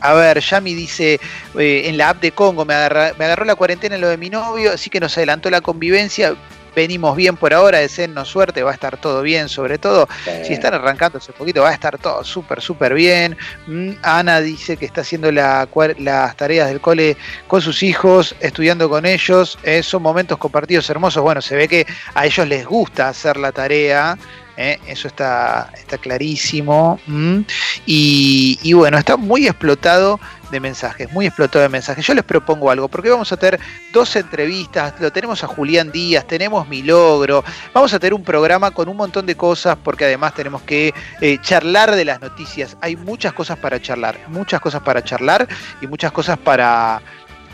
[0.04, 1.20] a ver, Yami dice,
[1.58, 4.30] eh, en la app de Congo me, me agarró la cuarentena en lo de mi
[4.30, 6.36] novio, así que nos adelantó la convivencia
[6.76, 10.08] venimos bien por ahora, deseennos suerte, va a estar todo bien, sobre todo
[10.46, 13.38] si están arrancando hace poquito, va a estar todo súper, súper bien.
[13.68, 17.18] Mm, Ana dice que está haciendo las tareas del cole
[17.48, 21.86] con sus hijos, estudiando con ellos, eh, son momentos compartidos hermosos, bueno, se ve que
[22.14, 24.18] a ellos les gusta hacer la tarea.
[24.56, 27.00] Eh, eso está, está clarísimo.
[27.08, 27.40] Mm,
[27.88, 30.20] y, y bueno, está muy explotado
[30.54, 32.06] de mensajes, muy explotado de mensajes.
[32.06, 33.60] Yo les propongo algo, porque vamos a tener
[33.92, 37.44] dos entrevistas, lo tenemos a Julián Díaz, tenemos mi logro,
[37.74, 41.38] vamos a tener un programa con un montón de cosas, porque además tenemos que eh,
[41.42, 42.78] charlar de las noticias.
[42.80, 45.48] Hay muchas cosas para charlar, muchas cosas para charlar
[45.82, 47.02] y muchas cosas para,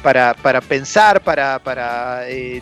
[0.04, 2.62] para, para pensar, para, para eh,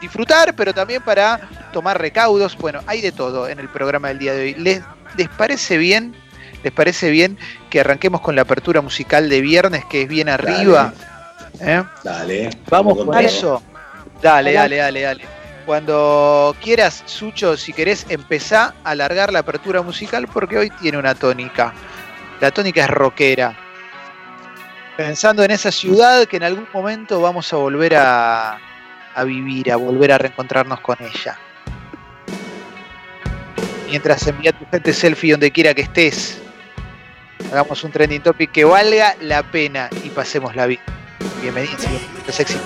[0.00, 1.40] disfrutar, pero también para
[1.72, 2.56] tomar recaudos.
[2.56, 4.54] Bueno, hay de todo en el programa del día de hoy.
[4.54, 4.82] ¿Les,
[5.16, 6.14] les parece bien?
[6.62, 7.38] ¿Les parece bien
[7.70, 10.92] que arranquemos con la apertura musical de viernes, que es bien arriba?
[12.02, 12.44] Dale.
[12.44, 12.50] ¿Eh?
[12.68, 13.62] Vamos con eso.
[14.20, 15.24] Dale, dale, dale, dale.
[15.66, 21.14] Cuando quieras, Sucho, si querés, empezá a alargar la apertura musical porque hoy tiene una
[21.14, 21.74] tónica.
[22.40, 23.56] La tónica es rockera.
[24.96, 28.58] Pensando en esa ciudad que en algún momento vamos a volver a,
[29.14, 31.38] a vivir, a volver a reencontrarnos con ella.
[33.88, 36.40] Mientras envía tu gente selfie donde quiera que estés,
[37.50, 40.82] hagamos un trending topic que valga la pena y pasemos la vida.
[41.42, 41.82] Bienvenidos,
[42.28, 42.58] sexy.